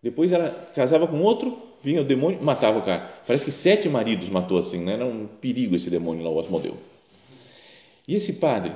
Depois 0.02 0.32
ela 0.32 0.50
casava 0.74 1.06
com 1.06 1.20
outro, 1.22 1.56
vinha 1.80 2.00
o 2.00 2.04
demônio, 2.04 2.42
matava 2.42 2.80
o 2.80 2.82
cara. 2.82 3.08
Parece 3.24 3.44
que 3.44 3.52
sete 3.52 3.88
maridos 3.88 4.28
matou 4.28 4.58
assim, 4.58 4.80
né? 4.80 4.94
era 4.94 5.06
um 5.06 5.28
perigo 5.40 5.76
esse 5.76 5.88
demônio 5.88 6.24
lá, 6.24 6.30
o 6.30 6.40
Asmodeu. 6.40 6.76
E 8.08 8.16
esse 8.16 8.32
padre 8.34 8.72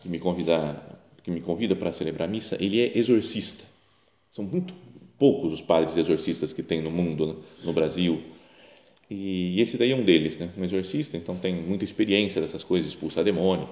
que 0.00 0.08
me 0.08 0.18
convida, 0.18 0.82
que 1.22 1.30
me 1.30 1.42
convida 1.42 1.76
para 1.76 1.92
celebrar 1.92 2.26
a 2.26 2.30
missa, 2.30 2.56
ele 2.58 2.80
é 2.80 2.96
exorcista. 2.96 3.64
São 4.32 4.46
muito 4.46 4.72
poucos 5.18 5.52
os 5.52 5.60
padres 5.60 5.98
exorcistas 5.98 6.54
que 6.54 6.62
tem 6.62 6.80
no 6.80 6.90
mundo, 6.90 7.26
né? 7.26 7.34
no 7.64 7.74
Brasil. 7.74 8.22
E 9.10 9.60
esse 9.60 9.76
daí 9.76 9.92
é 9.92 9.96
um 9.96 10.02
deles, 10.02 10.38
né? 10.38 10.48
um 10.56 10.64
exorcista, 10.64 11.16
então 11.16 11.36
tem 11.36 11.54
muita 11.54 11.84
experiência 11.84 12.40
dessas 12.40 12.64
coisas, 12.64 12.88
expulsar 12.88 13.22
demônio. 13.22 13.68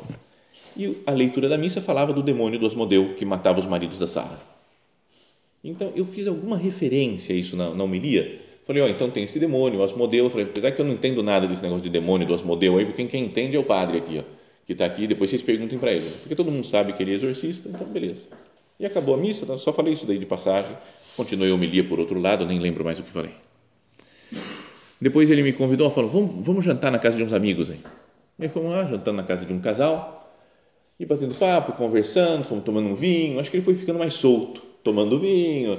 E 0.77 1.03
a 1.07 1.13
leitura 1.13 1.49
da 1.49 1.59
missa 1.59 1.81
falava 1.81 2.13
do 2.13 2.23
demônio 2.23 2.59
do 2.59 2.67
Asmodeu 2.67 3.15
que 3.15 3.25
matava 3.25 3.59
os 3.59 3.67
maridos 3.67 3.99
da 3.99 4.07
Sara. 4.07 4.39
Então 5.65 5.93
eu 5.95 6.05
fiz 6.05 6.27
alguma 6.27 6.57
referência 6.57 7.35
a 7.35 7.39
isso 7.39 7.57
na, 7.57 7.75
na 7.75 7.85
homilia. 7.85 8.41
Falei, 8.65 8.83
ó, 8.83 8.87
oh, 8.87 8.89
então 8.89 9.11
tem 9.11 9.25
esse 9.25 9.41
demônio, 9.41 9.81
o 9.81 9.85
Asmodeu. 9.85 10.31
falei, 10.31 10.47
apesar 10.47 10.73
que 10.73 10.81
eu 10.81 10.85
não 10.85 10.93
entendo 10.93 11.23
nada 11.23 11.47
desse 11.47 11.63
negócio 11.63 11.83
de 11.83 11.91
demônio 11.91 12.27
do 12.27 12.35
Asmodeu 12.35 12.79
aí, 12.79 12.87
porque 12.87 13.05
quem 13.07 13.25
entende 13.25 13.57
é 13.57 13.59
o 13.59 13.65
padre 13.65 13.99
aqui, 13.99 14.19
ó, 14.19 14.23
que 14.67 14.73
está 14.73 14.85
aqui. 14.85 15.07
Depois 15.07 15.31
vocês 15.31 15.43
perguntem 15.43 15.79
para 15.79 15.93
ele, 15.93 16.09
porque 16.21 16.35
todo 16.35 16.51
mundo 16.51 16.67
sabe 16.67 16.93
que 16.93 17.03
ele 17.03 17.13
é 17.13 17.15
exorcista, 17.15 17.69
então 17.69 17.87
beleza. 17.87 18.23
E 18.79 18.87
acabou 18.87 19.15
a 19.15 19.19
missa, 19.19 19.47
tá? 19.47 19.59
só 19.59 19.73
falei 19.73 19.93
isso 19.93 20.07
daí 20.07 20.19
de 20.19 20.27
passagem. 20.27 20.77
Continuei 21.17 21.51
a 21.51 21.55
homilia 21.55 21.85
por 21.85 21.99
outro 21.99 22.19
lado, 22.21 22.47
nem 22.47 22.59
lembro 22.59 22.85
mais 22.85 22.99
o 22.99 23.03
que 23.03 23.11
falei. 23.11 23.33
Depois 25.03 25.29
ele 25.33 25.43
me 25.43 25.53
convidou, 25.53 25.91
falou, 25.91 26.09
vamos, 26.09 26.47
vamos 26.47 26.65
jantar 26.65 26.93
na 26.93 26.99
casa 26.99 27.17
de 27.17 27.25
uns 27.25 27.33
amigos 27.33 27.69
aí. 27.69 27.81
E 28.39 28.49
fomos 28.49 28.71
lá, 28.71 28.87
jantando 28.87 29.17
na 29.17 29.25
casa 29.25 29.45
de 29.45 29.53
um 29.53 29.59
casal, 29.59 30.33
e 30.99 31.05
batendo 31.05 31.35
papo, 31.35 31.73
conversando, 31.73 32.45
fomos 32.45 32.63
tomando 32.63 32.89
um 32.89 32.95
vinho. 32.95 33.41
Acho 33.41 33.51
que 33.51 33.57
ele 33.57 33.65
foi 33.65 33.75
ficando 33.75 33.99
mais 33.99 34.15
solto, 34.15 34.63
tomando 34.85 35.19
vinho. 35.19 35.77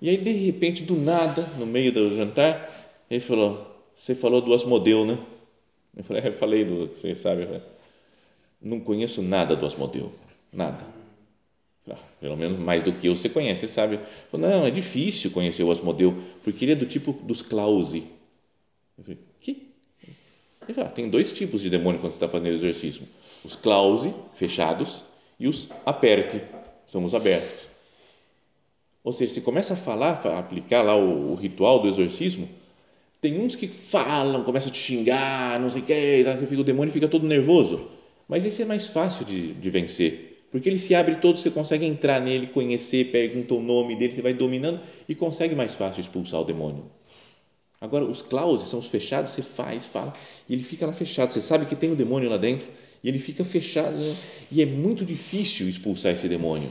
E 0.00 0.08
aí, 0.08 0.16
de 0.16 0.32
repente, 0.32 0.84
do 0.84 0.96
nada, 0.96 1.46
no 1.58 1.66
meio 1.66 1.92
do 1.92 2.16
jantar, 2.16 2.90
ele 3.10 3.20
falou: 3.20 3.66
Você 3.94 4.14
falou 4.14 4.40
do 4.40 4.54
Asmodeu, 4.54 5.04
né? 5.04 5.18
Eu 5.94 6.02
falei: 6.02 6.22
é, 6.22 6.28
Eu 6.28 6.32
falei 6.32 6.64
do. 6.64 6.86
Você 6.86 7.14
sabe? 7.14 7.44
Falei, 7.44 7.60
não 8.62 8.80
conheço 8.80 9.20
nada 9.20 9.54
do 9.54 9.66
Asmodeu, 9.66 10.10
nada. 10.50 10.82
Ah, 11.90 11.98
pelo 12.18 12.38
menos 12.38 12.58
mais 12.58 12.82
do 12.82 12.90
que 12.90 13.06
eu 13.06 13.14
você 13.14 13.28
conhece, 13.28 13.68
sabe? 13.68 14.00
Não, 14.32 14.64
é 14.64 14.70
difícil 14.70 15.30
conhecer 15.30 15.62
o 15.62 15.70
Asmodeu, 15.70 16.16
porque 16.42 16.64
ele 16.64 16.72
é 16.72 16.76
do 16.76 16.86
tipo 16.86 17.12
dos 17.12 17.42
Clause. 17.42 18.21
Eu 18.98 19.04
falei: 19.04 19.20
Que? 19.40 19.72
Ele 20.62 20.74
falou, 20.74 20.90
ah, 20.90 20.92
tem 20.92 21.08
dois 21.08 21.32
tipos 21.32 21.60
de 21.60 21.68
demônio 21.68 22.00
quando 22.00 22.12
você 22.12 22.16
está 22.16 22.28
fazendo 22.28 22.54
exorcismo 22.54 23.06
os 23.44 23.56
clause, 23.56 24.14
fechados, 24.34 25.02
e 25.38 25.48
os 25.48 25.68
aperte, 25.84 26.40
são 26.86 27.04
os 27.04 27.14
abertos. 27.14 27.66
Ou 29.02 29.12
seja, 29.12 29.34
se 29.34 29.40
começa 29.40 29.74
a 29.74 29.76
falar, 29.76 30.12
a 30.26 30.38
aplicar 30.38 30.82
lá 30.82 30.96
o, 30.96 31.32
o 31.32 31.34
ritual 31.34 31.80
do 31.80 31.88
exorcismo, 31.88 32.48
tem 33.20 33.40
uns 33.40 33.56
que 33.56 33.66
falam, 33.66 34.44
começam 34.44 34.70
a 34.70 34.72
te 34.72 34.78
xingar, 34.78 35.58
não 35.60 35.70
sei 35.70 35.82
o 35.82 35.84
que, 35.84 36.22
você 36.24 36.54
o 36.54 36.64
demônio 36.64 36.92
fica 36.92 37.08
todo 37.08 37.26
nervoso. 37.26 37.88
Mas 38.28 38.44
esse 38.44 38.62
é 38.62 38.64
mais 38.64 38.88
fácil 38.88 39.24
de, 39.24 39.54
de 39.54 39.70
vencer, 39.70 40.46
porque 40.50 40.68
ele 40.68 40.78
se 40.78 40.94
abre 40.94 41.16
todo, 41.16 41.38
você 41.38 41.50
consegue 41.50 41.84
entrar 41.84 42.20
nele, 42.20 42.46
conhecer, 42.46 43.10
pergunta 43.10 43.54
o 43.54 43.60
nome 43.60 43.96
dele, 43.96 44.12
você 44.12 44.22
vai 44.22 44.34
dominando 44.34 44.80
e 45.08 45.14
consegue 45.14 45.56
mais 45.56 45.74
fácil 45.74 46.00
expulsar 46.00 46.40
o 46.40 46.44
demônio. 46.44 46.84
Agora, 47.82 48.04
os 48.04 48.22
clauses 48.22 48.68
são 48.68 48.78
os 48.78 48.86
fechados, 48.86 49.32
você 49.32 49.42
faz, 49.42 49.86
fala, 49.86 50.12
e 50.48 50.52
ele 50.52 50.62
fica 50.62 50.86
lá 50.86 50.92
fechado. 50.92 51.32
Você 51.32 51.40
sabe 51.40 51.66
que 51.66 51.74
tem 51.74 51.90
o 51.90 51.94
um 51.94 51.96
demônio 51.96 52.30
lá 52.30 52.36
dentro, 52.36 52.70
e 53.02 53.08
ele 53.08 53.18
fica 53.18 53.42
fechado, 53.42 53.96
né? 53.96 54.16
e 54.52 54.62
é 54.62 54.66
muito 54.66 55.04
difícil 55.04 55.68
expulsar 55.68 56.12
esse 56.12 56.28
demônio. 56.28 56.70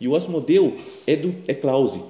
E 0.00 0.06
o 0.06 0.14
Asmodeu 0.14 0.78
é, 1.04 1.16
do, 1.16 1.34
é 1.48 1.54
clause. 1.54 2.00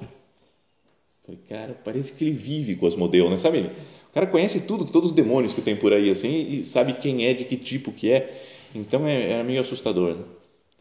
Falei, 1.23 1.41
cara, 1.49 1.81
parece 1.83 2.13
que 2.13 2.25
ele 2.25 2.35
vive 2.35 2.77
com 2.77 2.85
o 2.85 2.89
Asmodeu, 2.91 3.31
né? 3.31 3.39
Sabe 3.39 3.57
ele? 3.57 3.69
O 4.11 4.13
cara 4.13 4.27
conhece 4.27 4.61
tudo, 4.61 4.85
todos 4.85 5.13
os 5.13 5.17
demônios 5.17 5.55
que 5.55 5.63
tem 5.63 5.75
por 5.75 5.95
aí, 5.95 6.11
assim, 6.11 6.59
e 6.59 6.63
sabe 6.63 6.93
quem 6.93 7.25
é, 7.25 7.33
de 7.33 7.47
que 7.47 7.57
tipo 7.57 7.91
que 7.91 8.13
é. 8.13 8.39
Então, 8.75 9.07
é, 9.07 9.31
era 9.31 9.43
meio 9.43 9.63
assustador, 9.63 10.15
né? 10.15 10.25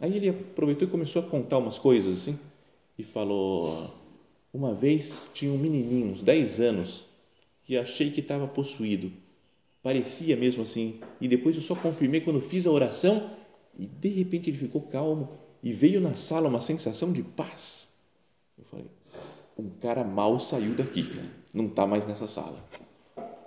Aí 0.02 0.18
ele 0.18 0.28
aproveitou 0.28 0.86
e 0.90 0.92
começou 0.92 1.22
a 1.22 1.26
contar 1.26 1.58
umas 1.58 1.80
coisas, 1.80 2.20
assim, 2.20 2.38
e 3.00 3.04
falou, 3.04 3.90
uma 4.54 4.74
vez 4.74 5.30
tinha 5.34 5.54
um 5.54 5.58
menininho, 5.58 6.08
uns 6.08 6.22
10 6.22 6.60
anos, 6.60 7.11
que 7.72 7.78
achei 7.78 8.12
que 8.12 8.20
estava 8.20 8.50
possuído. 8.50 9.14
Parecia 9.82 10.36
mesmo 10.36 10.64
assim. 10.64 11.00
E 11.22 11.28
depois 11.30 11.56
eu 11.56 11.62
só 11.62 11.74
confirmei 11.74 12.20
quando 12.20 12.42
fiz 12.42 12.68
a 12.68 12.70
oração 12.70 13.32
e 13.80 13.86
de 13.86 14.10
repente 14.10 14.50
ele 14.50 14.58
ficou 14.58 14.82
calmo 14.82 15.40
e 15.64 15.72
veio 15.72 16.02
na 16.02 16.14
sala 16.14 16.50
uma 16.50 16.60
sensação 16.60 17.14
de 17.14 17.24
paz. 17.24 17.94
Eu 18.58 18.66
falei: 18.66 18.88
um 19.58 19.70
cara 19.70 20.04
mal 20.04 20.38
saiu 20.42 20.74
daqui, 20.76 21.10
não 21.54 21.68
está 21.68 21.88
mais 21.88 22.06
nessa 22.06 22.28
sala. 22.28 22.62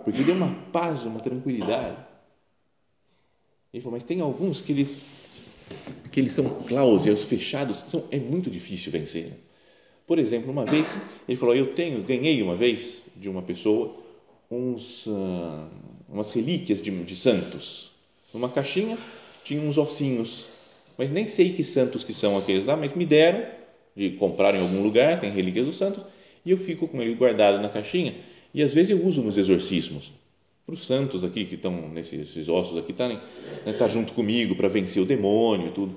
Porque 0.03 0.23
deu 0.23 0.33
uma 0.33 0.51
paz, 0.71 1.05
uma 1.05 1.19
tranquilidade. 1.19 1.95
Ele 3.71 3.83
falou: 3.83 3.95
mas 3.95 4.03
tem 4.03 4.21
alguns 4.21 4.59
que 4.59 4.71
eles, 4.71 5.03
que 6.11 6.19
eles 6.19 6.31
são 6.31 6.63
cláusulas, 6.63 7.25
fechados, 7.25 7.77
são, 7.77 8.03
é 8.09 8.17
muito 8.17 8.49
difícil 8.49 8.91
vencer. 8.91 9.31
Por 10.07 10.17
exemplo, 10.17 10.51
uma 10.51 10.65
vez, 10.65 10.99
ele 11.29 11.37
falou: 11.37 11.55
eu 11.55 11.75
tenho, 11.75 12.01
ganhei 12.01 12.41
uma 12.41 12.55
vez 12.55 13.05
de 13.15 13.29
uma 13.29 13.43
pessoa 13.43 14.03
uns, 14.49 15.07
uh, 15.07 15.67
umas 16.09 16.31
relíquias 16.31 16.81
de, 16.81 16.91
de 16.91 17.15
santos. 17.15 17.91
Numa 18.33 18.49
caixinha 18.49 18.97
tinha 19.43 19.61
uns 19.61 19.77
ossinhos, 19.77 20.47
mas 20.97 21.11
nem 21.11 21.27
sei 21.27 21.53
que 21.53 21.63
santos 21.63 22.03
que 22.03 22.13
são 22.13 22.37
aqueles 22.37 22.65
lá, 22.65 22.75
mas 22.75 22.93
me 22.93 23.05
deram, 23.05 23.45
de 23.95 24.11
comprar 24.11 24.55
em 24.55 24.61
algum 24.61 24.81
lugar, 24.81 25.19
tem 25.19 25.31
relíquias 25.31 25.65
dos 25.65 25.77
santos, 25.77 26.03
e 26.45 26.51
eu 26.51 26.57
fico 26.57 26.87
com 26.87 27.01
ele 27.01 27.15
guardado 27.15 27.61
na 27.61 27.69
caixinha, 27.69 28.15
e 28.53 28.63
às 28.63 28.73
vezes 28.73 28.91
eu 28.91 29.05
uso 29.05 29.21
nos 29.21 29.37
exorcismos, 29.37 30.11
para 30.65 30.73
os 30.73 30.83
santos 30.83 31.23
aqui 31.23 31.45
que 31.45 31.55
estão, 31.55 31.89
nesses 31.89 32.49
ossos 32.49 32.77
aqui, 32.77 32.91
tá, 32.91 33.07
né, 33.07 33.21
tá 33.77 33.87
junto 33.87 34.13
comigo 34.13 34.55
para 34.55 34.67
vencer 34.67 35.01
o 35.01 35.05
demônio 35.05 35.67
e 35.67 35.71
tudo. 35.71 35.95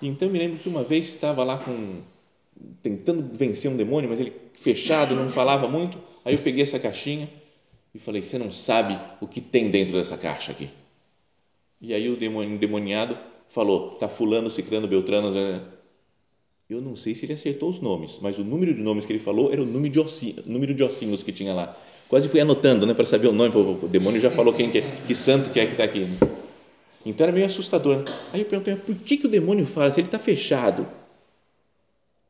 Então 0.00 0.28
eu 0.28 0.32
me 0.32 0.38
lembro 0.38 0.58
que 0.58 0.68
uma 0.68 0.84
vez 0.84 1.06
estava 1.08 1.42
lá 1.42 1.58
com, 1.58 2.02
tentando 2.82 3.28
vencer 3.34 3.68
um 3.68 3.76
demônio, 3.76 4.08
mas 4.08 4.20
ele 4.20 4.32
fechado, 4.52 5.16
não 5.16 5.28
falava 5.28 5.66
muito, 5.66 5.98
aí 6.24 6.34
eu 6.34 6.38
peguei 6.38 6.62
essa 6.62 6.78
caixinha, 6.78 7.28
e 7.96 7.98
falei: 7.98 8.22
Você 8.22 8.38
não 8.38 8.50
sabe 8.50 8.98
o 9.20 9.26
que 9.26 9.40
tem 9.40 9.70
dentro 9.70 9.94
dessa 9.94 10.16
caixa 10.16 10.52
aqui? 10.52 10.68
E 11.80 11.94
aí 11.94 12.08
o 12.08 12.42
endemoniado 12.42 13.18
falou: 13.48 13.94
Está 13.94 14.06
Fulano, 14.06 14.50
Ciclano, 14.50 14.86
Beltrano. 14.86 15.32
Né? 15.32 15.62
Eu 16.68 16.80
não 16.82 16.94
sei 16.94 17.14
se 17.14 17.24
ele 17.24 17.32
acertou 17.32 17.70
os 17.70 17.80
nomes, 17.80 18.18
mas 18.20 18.38
o 18.38 18.44
número 18.44 18.74
de 18.74 18.82
nomes 18.82 19.06
que 19.06 19.12
ele 19.12 19.18
falou 19.18 19.50
era 19.50 19.62
o 19.62 19.66
número 19.66 19.92
de 19.92 20.00
ossinhos, 20.00 20.44
número 20.46 20.74
de 20.74 20.82
ossinhos 20.84 21.22
que 21.22 21.32
tinha 21.32 21.54
lá. 21.54 21.76
Quase 22.08 22.28
fui 22.28 22.38
anotando 22.38 22.86
né, 22.86 22.94
para 22.94 23.06
saber 23.06 23.28
o 23.28 23.32
nome. 23.32 23.52
O 23.56 23.88
demônio 23.88 24.20
já 24.20 24.30
falou 24.30 24.52
quem 24.52 24.70
que 24.70 24.78
é, 24.78 24.82
que 25.06 25.14
santo 25.14 25.50
que 25.50 25.58
é 25.58 25.66
que 25.66 25.72
está 25.72 25.84
aqui. 25.84 26.00
Né? 26.00 26.18
Então 27.04 27.24
era 27.24 27.32
meio 27.32 27.46
assustador. 27.46 28.04
Aí 28.32 28.40
eu 28.40 28.46
perguntei: 28.46 28.76
Por 28.76 28.94
que, 28.94 29.16
que 29.16 29.26
o 29.26 29.30
demônio 29.30 29.64
fala? 29.64 29.90
Se 29.90 30.00
ele 30.00 30.08
está 30.08 30.18
fechado, 30.18 30.86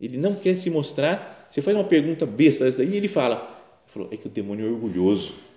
ele 0.00 0.16
não 0.16 0.34
quer 0.36 0.54
se 0.56 0.70
mostrar. 0.70 1.48
Você 1.50 1.60
faz 1.60 1.76
uma 1.76 1.84
pergunta 1.84 2.24
besta 2.24 2.64
dessa 2.64 2.78
daí 2.78 2.90
e 2.90 2.96
ele 2.96 3.08
fala: 3.08 3.50
falou, 3.86 4.08
É 4.12 4.16
que 4.16 4.26
o 4.26 4.30
demônio 4.30 4.66
é 4.66 4.70
orgulhoso 4.70 5.55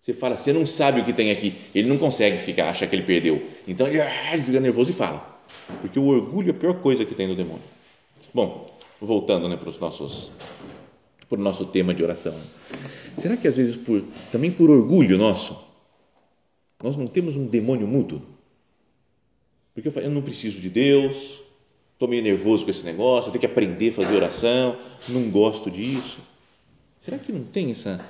você 0.00 0.14
fala, 0.14 0.36
você 0.36 0.52
não 0.52 0.64
sabe 0.64 1.00
o 1.00 1.04
que 1.04 1.12
tem 1.12 1.30
aqui. 1.30 1.54
Ele 1.74 1.88
não 1.88 1.98
consegue 1.98 2.38
ficar, 2.38 2.70
acha 2.70 2.86
que 2.86 2.96
ele 2.96 3.02
perdeu. 3.02 3.42
Então 3.68 3.86
ele, 3.86 4.00
ah, 4.00 4.32
ele 4.32 4.42
fica 4.42 4.58
nervoso 4.58 4.90
e 4.90 4.94
fala. 4.94 5.38
Porque 5.82 5.98
o 5.98 6.06
orgulho 6.06 6.48
é 6.48 6.50
a 6.52 6.54
pior 6.54 6.80
coisa 6.80 7.04
que 7.04 7.14
tem 7.14 7.28
no 7.28 7.36
demônio. 7.36 7.62
Bom, 8.32 8.66
voltando 9.00 9.46
né, 9.46 9.56
para, 9.56 9.68
os 9.68 9.78
nossos, 9.78 10.30
para 11.28 11.38
o 11.38 11.42
nosso 11.42 11.66
tema 11.66 11.92
de 11.92 12.02
oração. 12.02 12.34
Será 13.18 13.36
que 13.36 13.46
às 13.46 13.58
vezes, 13.58 13.76
por, 13.76 14.02
também 14.32 14.50
por 14.50 14.70
orgulho 14.70 15.18
nosso, 15.18 15.62
nós 16.82 16.96
não 16.96 17.06
temos 17.06 17.36
um 17.36 17.46
demônio 17.46 17.86
mútuo? 17.86 18.22
Porque 19.74 19.88
eu, 19.88 19.92
falo, 19.92 20.06
eu 20.06 20.10
não 20.10 20.22
preciso 20.22 20.60
de 20.60 20.70
Deus, 20.70 21.40
estou 21.92 22.08
meio 22.08 22.22
nervoso 22.22 22.64
com 22.64 22.70
esse 22.70 22.84
negócio, 22.84 23.28
eu 23.28 23.32
tenho 23.32 23.40
que 23.40 23.46
aprender 23.46 23.90
a 23.90 23.92
fazer 23.92 24.14
oração, 24.14 24.76
não 25.08 25.30
gosto 25.30 25.70
disso. 25.70 26.20
Será 26.98 27.18
que 27.18 27.30
não 27.30 27.44
tem 27.44 27.70
essa, 27.70 28.02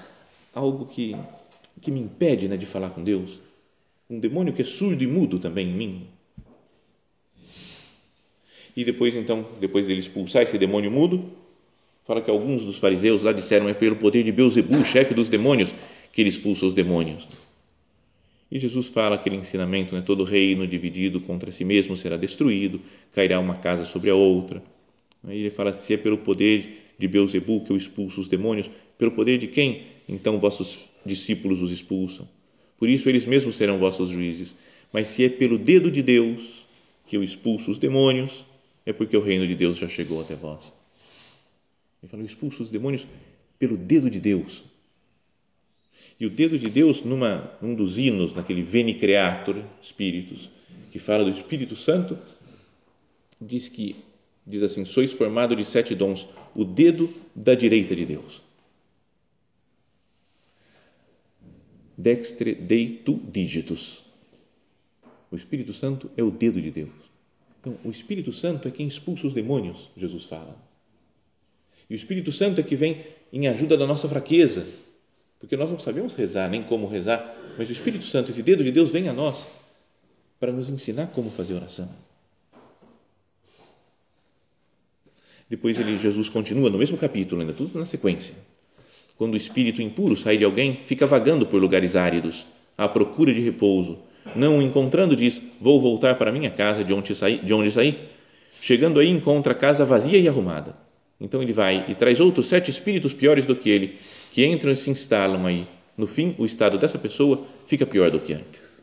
algo 0.54 0.86
que 0.86 1.16
que 1.80 1.90
me 1.90 2.00
impede 2.00 2.48
né, 2.48 2.56
de 2.56 2.66
falar 2.66 2.90
com 2.90 3.02
Deus? 3.02 3.38
Um 4.08 4.18
demônio 4.18 4.52
que 4.52 4.62
é 4.62 4.64
surdo 4.64 5.02
e 5.02 5.06
mudo 5.06 5.38
também 5.38 5.68
em 5.68 5.74
mim? 5.74 6.06
E 8.76 8.84
depois, 8.84 9.14
então, 9.14 9.46
depois 9.60 9.86
dele 9.86 10.00
expulsar 10.00 10.42
esse 10.42 10.56
demônio 10.58 10.90
mudo, 10.90 11.30
fala 12.06 12.20
que 12.20 12.30
alguns 12.30 12.64
dos 12.64 12.78
fariseus 12.78 13.22
lá 13.22 13.32
disseram 13.32 13.68
é 13.68 13.74
pelo 13.74 13.96
poder 13.96 14.22
de 14.22 14.32
Beuzebu, 14.32 14.84
chefe 14.84 15.14
dos 15.14 15.28
demônios, 15.28 15.74
que 16.12 16.22
ele 16.22 16.28
expulsa 16.28 16.66
os 16.66 16.74
demônios. 16.74 17.28
E 18.50 18.58
Jesus 18.58 18.88
fala 18.88 19.14
aquele 19.14 19.36
ensinamento, 19.36 19.94
né? 19.94 20.02
todo 20.04 20.24
reino 20.24 20.66
dividido 20.66 21.20
contra 21.20 21.52
si 21.52 21.64
mesmo 21.64 21.96
será 21.96 22.16
destruído, 22.16 22.80
cairá 23.12 23.38
uma 23.38 23.56
casa 23.56 23.84
sobre 23.84 24.10
a 24.10 24.14
outra. 24.14 24.62
Aí 25.24 25.38
ele 25.38 25.50
fala, 25.50 25.72
se 25.72 25.94
é 25.94 25.96
pelo 25.96 26.18
poder 26.18 26.89
de 27.00 27.08
Beuzebu 27.08 27.64
que 27.64 27.72
eu 27.72 27.76
expulso 27.76 28.20
os 28.20 28.28
demônios, 28.28 28.70
pelo 28.98 29.10
poder 29.12 29.38
de 29.38 29.48
quem 29.48 29.86
então 30.06 30.38
vossos 30.38 30.90
discípulos 31.04 31.62
os 31.62 31.72
expulsam? 31.72 32.28
Por 32.78 32.88
isso 32.88 33.08
eles 33.08 33.24
mesmos 33.24 33.56
serão 33.56 33.78
vossos 33.78 34.10
juízes. 34.10 34.54
Mas 34.92 35.08
se 35.08 35.24
é 35.24 35.28
pelo 35.28 35.58
dedo 35.58 35.90
de 35.90 36.02
Deus 36.02 36.66
que 37.06 37.16
eu 37.16 37.22
expulso 37.22 37.70
os 37.70 37.78
demônios, 37.78 38.44
é 38.84 38.92
porque 38.92 39.16
o 39.16 39.22
reino 39.22 39.46
de 39.46 39.54
Deus 39.54 39.78
já 39.78 39.88
chegou 39.88 40.20
até 40.20 40.34
vós. 40.34 40.72
Ele 42.02 42.10
falou: 42.10 42.26
expulso 42.26 42.62
os 42.62 42.70
demônios 42.70 43.06
pelo 43.58 43.76
dedo 43.76 44.10
de 44.10 44.20
Deus. 44.20 44.62
E 46.18 46.26
o 46.26 46.30
dedo 46.30 46.58
de 46.58 46.68
Deus, 46.68 47.02
numa, 47.02 47.50
num 47.62 47.74
dos 47.74 47.96
hinos, 47.96 48.34
naquele 48.34 48.62
Veni 48.62 48.94
Creator 48.94 49.56
Spiritus, 49.82 50.50
que 50.90 50.98
fala 50.98 51.24
do 51.24 51.30
Espírito 51.30 51.76
Santo, 51.76 52.18
diz 53.40 53.68
que 53.68 53.96
diz 54.46 54.62
assim: 54.62 54.84
sois 54.84 55.12
formado 55.12 55.54
de 55.54 55.64
sete 55.64 55.94
dons, 55.94 56.26
o 56.54 56.64
dedo 56.64 57.12
da 57.34 57.54
direita 57.54 57.94
de 57.94 58.04
Deus. 58.04 58.42
Dextre 61.96 62.54
dei 62.54 63.02
tu 63.04 63.20
digitus. 63.30 64.02
O 65.30 65.36
Espírito 65.36 65.72
Santo 65.72 66.10
é 66.16 66.22
o 66.22 66.30
dedo 66.30 66.60
de 66.60 66.70
Deus. 66.70 66.90
Então, 67.60 67.76
o 67.84 67.90
Espírito 67.90 68.32
Santo 68.32 68.66
é 68.66 68.70
quem 68.70 68.86
expulsa 68.86 69.26
os 69.26 69.34
demônios, 69.34 69.90
Jesus 69.96 70.24
fala. 70.24 70.56
E 71.88 71.94
o 71.94 71.96
Espírito 71.96 72.32
Santo 72.32 72.60
é 72.60 72.64
que 72.64 72.74
vem 72.74 73.04
em 73.32 73.46
ajuda 73.48 73.76
da 73.76 73.86
nossa 73.86 74.08
fraqueza, 74.08 74.66
porque 75.38 75.56
nós 75.56 75.70
não 75.70 75.78
sabemos 75.78 76.14
rezar, 76.14 76.48
nem 76.48 76.62
como 76.62 76.86
rezar, 76.86 77.36
mas 77.58 77.68
o 77.68 77.72
Espírito 77.72 78.04
Santo, 78.04 78.30
esse 78.30 78.42
dedo 78.42 78.64
de 78.64 78.72
Deus, 78.72 78.90
vem 78.90 79.08
a 79.08 79.12
nós 79.12 79.46
para 80.38 80.52
nos 80.52 80.70
ensinar 80.70 81.08
como 81.08 81.30
fazer 81.30 81.54
oração. 81.54 81.88
Depois 85.50 85.80
ele, 85.80 85.98
Jesus 85.98 86.28
continua 86.28 86.70
no 86.70 86.78
mesmo 86.78 86.96
capítulo, 86.96 87.40
ainda 87.40 87.52
tudo 87.52 87.76
na 87.76 87.84
sequência. 87.84 88.34
Quando 89.18 89.34
o 89.34 89.36
espírito 89.36 89.82
impuro 89.82 90.16
sai 90.16 90.36
de 90.36 90.44
alguém, 90.44 90.78
fica 90.84 91.08
vagando 91.08 91.44
por 91.44 91.60
lugares 91.60 91.96
áridos, 91.96 92.46
à 92.78 92.88
procura 92.88 93.34
de 93.34 93.40
repouso. 93.40 93.98
Não 94.36 94.58
o 94.58 94.62
encontrando, 94.62 95.16
diz: 95.16 95.42
Vou 95.60 95.80
voltar 95.80 96.14
para 96.14 96.30
minha 96.30 96.50
casa 96.50 96.84
de 96.84 96.94
onde 96.94 97.12
saí. 97.16 97.38
De 97.38 97.52
onde 97.52 97.68
saí. 97.72 97.98
Chegando 98.62 99.00
aí, 99.00 99.08
encontra 99.08 99.52
a 99.52 99.56
casa 99.56 99.84
vazia 99.84 100.18
e 100.18 100.28
arrumada. 100.28 100.76
Então 101.20 101.42
ele 101.42 101.52
vai 101.52 101.84
e 101.88 101.96
traz 101.96 102.20
outros 102.20 102.46
sete 102.46 102.70
espíritos 102.70 103.12
piores 103.12 103.44
do 103.44 103.56
que 103.56 103.68
ele, 103.68 103.98
que 104.32 104.46
entram 104.46 104.70
e 104.70 104.76
se 104.76 104.88
instalam 104.88 105.44
aí. 105.46 105.66
No 105.96 106.06
fim, 106.06 106.34
o 106.38 106.46
estado 106.46 106.78
dessa 106.78 106.98
pessoa 106.98 107.44
fica 107.66 107.84
pior 107.84 108.10
do 108.10 108.20
que 108.20 108.34
antes. 108.34 108.80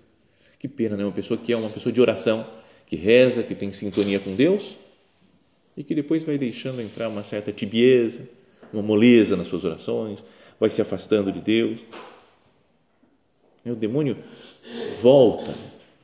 Que 0.59 0.67
pena, 0.67 0.97
né? 0.97 1.05
Uma 1.05 1.13
pessoa 1.13 1.37
que 1.37 1.53
é 1.53 1.57
uma 1.57 1.69
pessoa 1.69 1.93
de 1.93 2.01
oração, 2.01 2.45
que 2.85 2.95
reza, 2.95 3.41
que 3.41 3.55
tem 3.55 3.71
sintonia 3.71 4.19
com 4.19 4.35
Deus 4.35 4.75
e 5.77 5.83
que 5.83 5.93
depois 5.93 6.25
vai 6.25 6.39
deixando 6.39 6.81
entrar 6.81 7.07
uma 7.07 7.21
certa 7.21 7.51
tibieza, 7.51 8.27
uma 8.73 8.81
moleza 8.81 9.37
nas 9.37 9.47
suas 9.47 9.63
orações, 9.63 10.25
vai 10.59 10.71
se 10.71 10.81
afastando 10.81 11.31
de 11.31 11.39
Deus. 11.39 11.79
O 13.63 13.75
demônio 13.75 14.17
volta, 14.97 15.53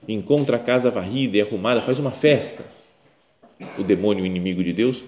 encontra 0.07 0.57
a 0.57 0.59
casa 0.59 0.91
varrida 0.91 1.37
e 1.37 1.41
arrumada, 1.41 1.81
faz 1.81 1.97
uma 1.97 2.11
festa. 2.11 2.63
O 3.79 3.83
demônio, 3.83 4.23
o 4.23 4.27
inimigo 4.27 4.63
de 4.63 4.73
Deus, 4.73 5.03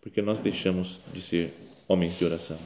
porque 0.00 0.22
nós 0.22 0.38
deixamos 0.38 0.98
de 1.12 1.20
ser 1.20 1.52
homens 1.86 2.16
de 2.16 2.24
oração. 2.24 2.58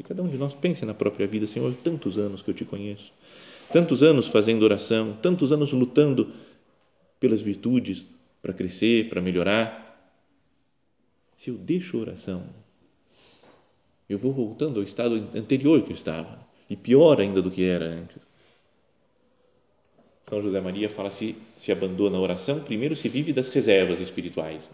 E 0.00 0.02
cada 0.02 0.22
um 0.22 0.28
de 0.28 0.36
nós 0.36 0.54
pense 0.54 0.84
na 0.84 0.94
própria 0.94 1.26
vida, 1.26 1.46
Senhor, 1.46 1.72
tantos 1.84 2.18
anos 2.18 2.42
que 2.42 2.50
eu 2.50 2.54
te 2.54 2.64
conheço, 2.64 3.12
tantos 3.72 4.02
anos 4.02 4.28
fazendo 4.28 4.62
oração, 4.62 5.16
tantos 5.20 5.52
anos 5.52 5.72
lutando 5.72 6.32
pelas 7.20 7.42
virtudes 7.42 8.04
para 8.40 8.52
crescer, 8.52 9.08
para 9.08 9.20
melhorar 9.20 9.87
se 11.38 11.50
eu 11.50 11.54
deixo 11.56 12.00
oração, 12.00 12.42
eu 14.10 14.18
vou 14.18 14.32
voltando 14.32 14.80
ao 14.80 14.82
estado 14.82 15.14
anterior 15.36 15.80
que 15.82 15.92
eu 15.92 15.94
estava, 15.94 16.44
e 16.68 16.74
pior 16.74 17.20
ainda 17.20 17.40
do 17.40 17.48
que 17.48 17.64
era 17.64 17.84
antes. 17.84 18.16
São 20.28 20.42
José 20.42 20.60
Maria 20.60 20.90
fala 20.90 21.12
se 21.12 21.36
se 21.56 21.70
abandona 21.70 22.18
a 22.18 22.20
oração, 22.20 22.58
primeiro 22.58 22.96
se 22.96 23.08
vive 23.08 23.32
das 23.32 23.50
reservas 23.50 24.00
espirituais. 24.00 24.68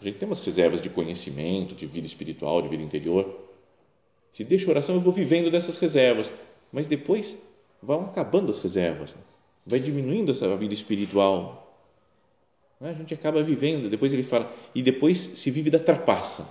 A 0.00 0.04
gente 0.04 0.18
tem 0.18 0.28
umas 0.28 0.38
reservas 0.38 0.80
de 0.80 0.88
conhecimento, 0.88 1.74
de 1.74 1.86
vida 1.86 2.06
espiritual, 2.06 2.62
de 2.62 2.68
vida 2.68 2.84
interior. 2.84 3.50
Se 4.30 4.44
deixa 4.44 4.68
a 4.68 4.70
oração, 4.70 4.94
eu 4.94 5.00
vou 5.00 5.12
vivendo 5.12 5.50
dessas 5.50 5.76
reservas, 5.76 6.30
mas 6.70 6.86
depois 6.86 7.34
vão 7.82 8.02
acabando 8.02 8.52
as 8.52 8.60
reservas, 8.60 9.16
vai 9.66 9.80
diminuindo 9.80 10.30
essa 10.30 10.56
vida 10.56 10.72
espiritual, 10.72 11.65
a 12.80 12.92
gente 12.92 13.14
acaba 13.14 13.42
vivendo, 13.42 13.88
depois 13.88 14.12
ele 14.12 14.22
fala, 14.22 14.52
e 14.74 14.82
depois 14.82 15.18
se 15.18 15.50
vive 15.50 15.70
da 15.70 15.78
trapaça. 15.78 16.46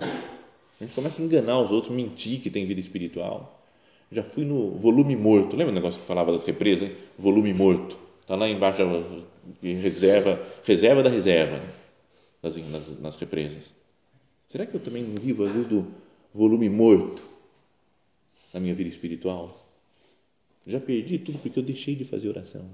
A 0.80 0.84
gente 0.84 0.94
começa 0.94 1.22
a 1.22 1.24
enganar 1.24 1.60
os 1.60 1.70
outros, 1.70 1.94
mentir 1.94 2.40
que 2.40 2.50
tem 2.50 2.66
vida 2.66 2.80
espiritual. 2.80 3.62
Já 4.10 4.22
fui 4.22 4.44
no 4.44 4.72
volume 4.72 5.16
morto, 5.16 5.56
lembra 5.56 5.72
o 5.72 5.74
negócio 5.74 6.00
que 6.00 6.06
falava 6.06 6.32
das 6.32 6.44
represas? 6.44 6.88
Hein? 6.88 6.96
Volume 7.16 7.52
morto. 7.52 7.98
Está 8.20 8.34
lá 8.34 8.48
embaixo, 8.48 8.82
reserva, 9.62 10.44
reserva 10.64 11.02
da 11.02 11.10
reserva 11.10 11.62
nas, 12.42 12.56
nas, 12.56 13.00
nas 13.00 13.16
represas. 13.16 13.72
Será 14.48 14.66
que 14.66 14.74
eu 14.74 14.80
também 14.80 15.04
vivo, 15.04 15.44
às 15.44 15.52
vezes, 15.52 15.68
do 15.68 15.86
volume 16.32 16.68
morto 16.68 17.22
na 18.52 18.60
minha 18.60 18.74
vida 18.74 18.90
espiritual? 18.90 19.64
Já 20.66 20.80
perdi 20.80 21.18
tudo 21.18 21.38
porque 21.38 21.58
eu 21.58 21.62
deixei 21.62 21.94
de 21.94 22.04
fazer 22.04 22.28
oração. 22.28 22.68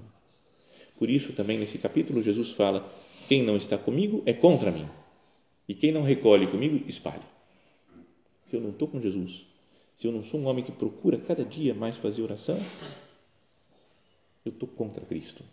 Por 0.97 1.09
isso, 1.09 1.33
também 1.33 1.59
nesse 1.59 1.77
capítulo, 1.77 2.21
Jesus 2.21 2.51
fala 2.51 2.91
quem 3.27 3.43
não 3.43 3.57
está 3.57 3.77
comigo 3.77 4.21
é 4.25 4.33
contra 4.33 4.71
mim. 4.71 4.87
E 5.67 5.73
quem 5.73 5.91
não 5.91 6.01
recolhe 6.01 6.47
comigo, 6.47 6.83
espalha. 6.87 7.23
Se 8.47 8.55
eu 8.55 8.61
não 8.61 8.69
estou 8.69 8.87
com 8.87 8.99
Jesus, 8.99 9.45
se 9.95 10.07
eu 10.07 10.11
não 10.11 10.23
sou 10.23 10.39
um 10.39 10.47
homem 10.47 10.63
que 10.63 10.71
procura 10.71 11.17
cada 11.17 11.43
dia 11.43 11.73
mais 11.73 11.97
fazer 11.97 12.21
oração, 12.21 12.59
eu 14.45 14.51
estou 14.51 14.67
contra 14.67 15.05
Cristo. 15.05 15.43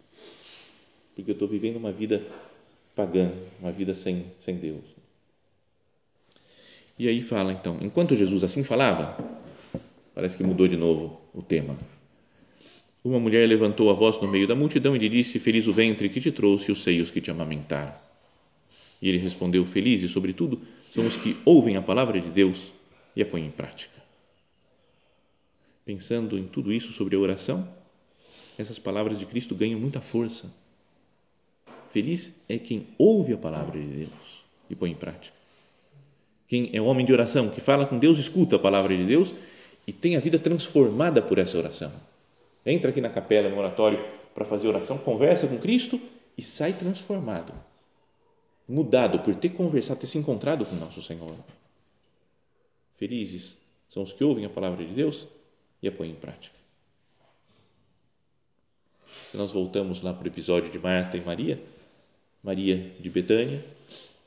Porque 1.14 1.30
eu 1.30 1.34
estou 1.34 1.48
vivendo 1.48 1.76
uma 1.76 1.92
vida 1.92 2.24
pagã, 2.94 3.32
uma 3.60 3.70
vida 3.70 3.94
sem, 3.94 4.26
sem 4.38 4.56
Deus. 4.56 4.84
E 6.98 7.08
aí 7.08 7.22
fala 7.22 7.52
então, 7.52 7.78
enquanto 7.80 8.16
Jesus 8.16 8.44
assim 8.44 8.62
falava, 8.62 9.16
parece 10.14 10.36
que 10.36 10.42
mudou 10.42 10.68
de 10.68 10.76
novo 10.76 11.20
o 11.32 11.42
tema. 11.42 11.76
Uma 13.02 13.18
mulher 13.18 13.48
levantou 13.48 13.88
a 13.88 13.94
voz 13.94 14.20
no 14.20 14.28
meio 14.28 14.46
da 14.46 14.54
multidão 14.54 14.94
e 14.94 14.98
lhe 14.98 15.08
disse: 15.08 15.38
Feliz 15.38 15.66
o 15.66 15.72
ventre 15.72 16.08
que 16.10 16.20
te 16.20 16.30
trouxe 16.30 16.70
e 16.70 16.72
os 16.72 16.82
seios 16.82 17.10
que 17.10 17.20
te 17.20 17.30
amamentaram. 17.30 17.94
E 19.00 19.08
ele 19.08 19.16
respondeu: 19.16 19.64
Felizes, 19.64 20.10
sobretudo, 20.10 20.60
são 20.90 21.06
os 21.06 21.16
que 21.16 21.36
ouvem 21.44 21.76
a 21.76 21.82
palavra 21.82 22.20
de 22.20 22.28
Deus 22.28 22.72
e 23.16 23.22
a 23.22 23.26
põem 23.26 23.46
em 23.46 23.50
prática. 23.50 23.98
Pensando 25.84 26.38
em 26.38 26.44
tudo 26.44 26.70
isso 26.70 26.92
sobre 26.92 27.16
a 27.16 27.18
oração, 27.18 27.66
essas 28.58 28.78
palavras 28.78 29.18
de 29.18 29.24
Cristo 29.24 29.54
ganham 29.54 29.80
muita 29.80 30.02
força. 30.02 30.52
Feliz 31.90 32.42
é 32.48 32.58
quem 32.58 32.86
ouve 32.98 33.32
a 33.32 33.38
palavra 33.38 33.80
de 33.80 33.86
Deus 33.86 34.44
e 34.68 34.76
põe 34.76 34.90
em 34.90 34.94
prática. 34.94 35.34
Quem 36.46 36.68
é 36.74 36.80
homem 36.80 37.06
de 37.06 37.12
oração, 37.12 37.48
que 37.48 37.60
fala 37.60 37.86
com 37.86 37.98
Deus, 37.98 38.18
escuta 38.18 38.56
a 38.56 38.58
palavra 38.58 38.94
de 38.94 39.04
Deus 39.04 39.34
e 39.86 39.92
tem 39.92 40.16
a 40.16 40.20
vida 40.20 40.38
transformada 40.38 41.22
por 41.22 41.38
essa 41.38 41.56
oração 41.56 41.90
entra 42.64 42.90
aqui 42.90 43.00
na 43.00 43.10
capela, 43.10 43.48
no 43.48 43.58
oratório, 43.58 44.04
para 44.34 44.44
fazer 44.44 44.68
oração, 44.68 44.98
conversa 44.98 45.48
com 45.48 45.58
Cristo 45.58 46.00
e 46.36 46.42
sai 46.42 46.72
transformado, 46.72 47.52
mudado 48.68 49.20
por 49.20 49.34
ter 49.34 49.50
conversado, 49.50 50.00
ter 50.00 50.06
se 50.06 50.18
encontrado 50.18 50.64
com 50.64 50.74
nosso 50.76 51.02
Senhor. 51.02 51.34
Felizes 52.96 53.58
são 53.88 54.02
os 54.02 54.12
que 54.12 54.22
ouvem 54.22 54.44
a 54.44 54.50
palavra 54.50 54.84
de 54.84 54.92
Deus 54.92 55.26
e 55.82 55.88
a 55.88 55.92
põem 55.92 56.10
em 56.10 56.14
prática. 56.14 56.54
Se 59.30 59.36
nós 59.36 59.52
voltamos 59.52 60.02
lá 60.02 60.12
para 60.12 60.24
o 60.24 60.28
episódio 60.28 60.70
de 60.70 60.78
Marta 60.78 61.16
e 61.16 61.20
Maria, 61.20 61.60
Maria 62.42 62.76
de 62.98 63.10
Betânia 63.10 63.64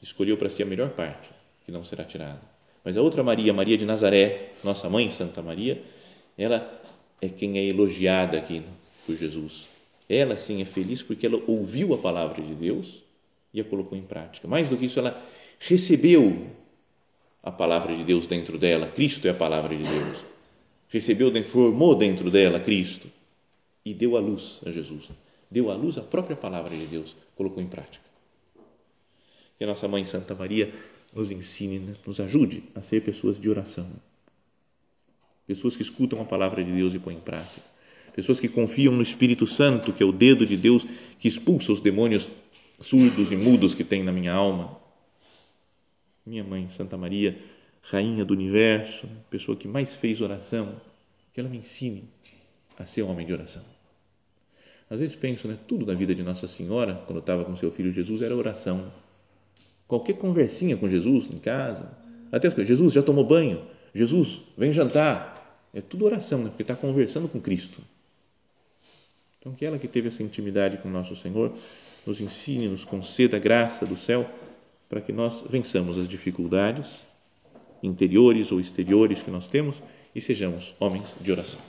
escolheu 0.02 0.38
para 0.38 0.50
si 0.50 0.62
a 0.62 0.66
melhor 0.66 0.90
parte, 0.92 1.30
que 1.66 1.72
não 1.72 1.84
será 1.84 2.04
tirada. 2.04 2.42
Mas 2.84 2.98
a 2.98 3.02
outra 3.02 3.24
Maria, 3.24 3.54
Maria 3.54 3.78
de 3.78 3.86
Nazaré, 3.86 4.52
nossa 4.64 4.90
mãe, 4.90 5.10
Santa 5.10 5.42
Maria, 5.42 5.82
ela 6.38 6.83
é 7.24 7.30
quem 7.30 7.58
é 7.58 7.64
elogiada 7.64 8.38
aqui 8.38 8.62
por 9.06 9.16
Jesus. 9.16 9.70
Ela 10.10 10.36
sim 10.36 10.62
é 10.62 10.66
feliz 10.66 11.02
porque 11.02 11.26
ela 11.26 11.42
ouviu 11.48 11.94
a 11.94 11.98
palavra 11.98 12.42
de 12.42 12.54
Deus 12.54 13.02
e 13.54 13.62
a 13.62 13.64
colocou 13.64 13.98
em 13.98 14.02
prática. 14.02 14.46
Mais 14.46 14.68
do 14.68 14.76
que 14.76 14.86
isso, 14.86 15.00
ela 15.00 15.18
recebeu 15.58 16.48
a 17.42 17.50
palavra 17.50 17.96
de 17.96 18.04
Deus 18.04 18.28
dentro 18.28 18.58
dela. 18.58 18.88
Cristo 18.90 19.26
é 19.26 19.32
a 19.32 19.34
palavra 19.34 19.74
de 19.74 19.84
Deus. 19.84 20.26
Recebeu, 20.90 21.32
formou 21.44 21.96
dentro 21.96 22.30
dela 22.30 22.60
Cristo 22.60 23.08
e 23.86 23.94
deu 23.94 24.18
a 24.18 24.20
luz 24.20 24.60
a 24.66 24.72
Jesus. 24.72 25.10
Deu 25.50 25.72
à 25.72 25.76
luz 25.76 25.98
a 25.98 26.02
própria 26.02 26.36
palavra 26.36 26.76
de 26.76 26.86
Deus, 26.88 27.16
colocou 27.38 27.64
em 27.64 27.68
prática. 27.68 28.04
Que 29.58 29.64
a 29.64 29.68
nossa 29.68 29.88
mãe 29.88 30.04
Santa 30.04 30.36
Maria 30.36 30.74
nos 31.14 31.32
ensine, 31.32 31.80
né? 31.80 31.96
nos 32.06 32.20
ajude 32.20 32.64
a 32.76 32.82
ser 32.82 33.02
pessoas 33.02 33.40
de 33.40 33.50
oração 33.50 33.90
pessoas 35.48 35.76
que 35.76 35.82
escutam 35.82 36.22
a 36.22 36.26
palavra 36.26 36.64
de 36.64 36.72
Deus 36.72 36.94
e 36.94 37.00
põem 37.00 37.18
em 37.18 37.22
prática, 37.22 37.62
pessoas 38.16 38.40
que 38.40 38.48
confiam 38.48 38.94
no 38.94 39.02
Espírito 39.02 39.46
Santo, 39.48 39.92
que 39.92 40.04
é 40.04 40.06
o 40.06 40.12
dedo 40.12 40.46
de 40.46 40.56
Deus 40.56 40.86
que 41.20 41.28
expulsa 41.28 41.72
os 41.72 41.82
demônios 41.82 42.30
surdos 42.52 43.32
e 43.32 43.36
mudos 43.36 43.74
que 43.74 43.84
tem 43.84 44.04
na 44.04 44.12
minha 44.12 44.34
alma. 44.34 44.78
Minha 46.26 46.44
mãe, 46.44 46.70
Santa 46.70 46.98
Maria, 46.98 47.38
rainha 47.82 48.24
do 48.24 48.34
universo, 48.34 49.10
pessoa 49.30 49.58
que 49.58 49.68
mais 49.68 49.96
fez 49.96 50.22
oração, 50.22 50.80
que 51.34 51.40
ela 51.40 51.50
me 51.50 51.58
ensine 51.58 52.04
a 52.78 52.86
ser 52.86 53.02
homem 53.02 53.26
de 53.26 53.34
oração. 53.34 53.64
Às 54.90 55.00
vezes 55.00 55.16
penso, 55.16 55.48
né, 55.48 55.58
tudo 55.68 55.86
na 55.86 55.94
vida 55.94 56.14
de 56.14 56.22
Nossa 56.22 56.48
Senhora, 56.48 57.02
quando 57.08 57.20
estava 57.20 57.44
com 57.44 57.56
seu 57.56 57.72
filho 57.72 57.92
Jesus, 57.92 58.22
era 58.22 58.36
oração. 58.36 58.92
Qualquer 59.88 60.14
conversinha 60.14 60.78
com 60.78 60.88
Jesus 60.88 61.30
em 61.32 61.38
casa, 61.38 61.98
até 62.32 62.48
as 62.48 62.54
coisas, 62.54 62.68
Jesus 62.68 62.94
já 62.94 63.02
tomou 63.02 63.26
banho, 63.26 63.64
Jesus 63.94 64.42
vem 64.58 64.72
jantar, 64.72 65.33
é 65.74 65.82
tudo 65.82 66.06
oração, 66.06 66.44
né? 66.44 66.50
porque 66.50 66.62
está 66.62 66.76
conversando 66.76 67.28
com 67.28 67.42
Cristo. 67.42 67.82
Então, 69.40 69.54
que 69.54 69.66
ela 69.66 69.80
que 69.80 69.88
teve 69.88 70.08
essa 70.08 70.24
intimidade 70.24 70.78
com 70.78 70.90
nosso 70.90 71.16
Senhor 71.16 71.52
nos 72.06 72.22
ensine, 72.22 72.68
nos 72.68 72.86
conceda 72.86 73.38
a 73.38 73.40
graça 73.40 73.86
do 73.86 73.98
céu 73.98 74.30
para 74.88 75.02
que 75.02 75.12
nós 75.12 75.44
vençamos 75.50 75.98
as 75.98 76.08
dificuldades 76.08 77.14
interiores 77.82 78.52
ou 78.52 78.60
exteriores 78.60 79.22
que 79.22 79.32
nós 79.32 79.48
temos 79.48 79.82
e 80.16 80.22
sejamos 80.22 80.74
homens 80.80 81.16
de 81.20 81.32
oração. 81.32 81.60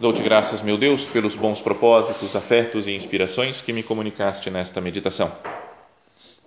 Dou-te 0.00 0.22
graças, 0.22 0.62
meu 0.62 0.78
Deus, 0.78 1.06
pelos 1.06 1.34
bons 1.34 1.60
propósitos, 1.60 2.36
afetos 2.36 2.86
e 2.86 2.92
inspirações 2.92 3.60
que 3.60 3.72
me 3.72 3.82
comunicaste 3.82 4.48
nesta 4.48 4.80
meditação. 4.80 5.30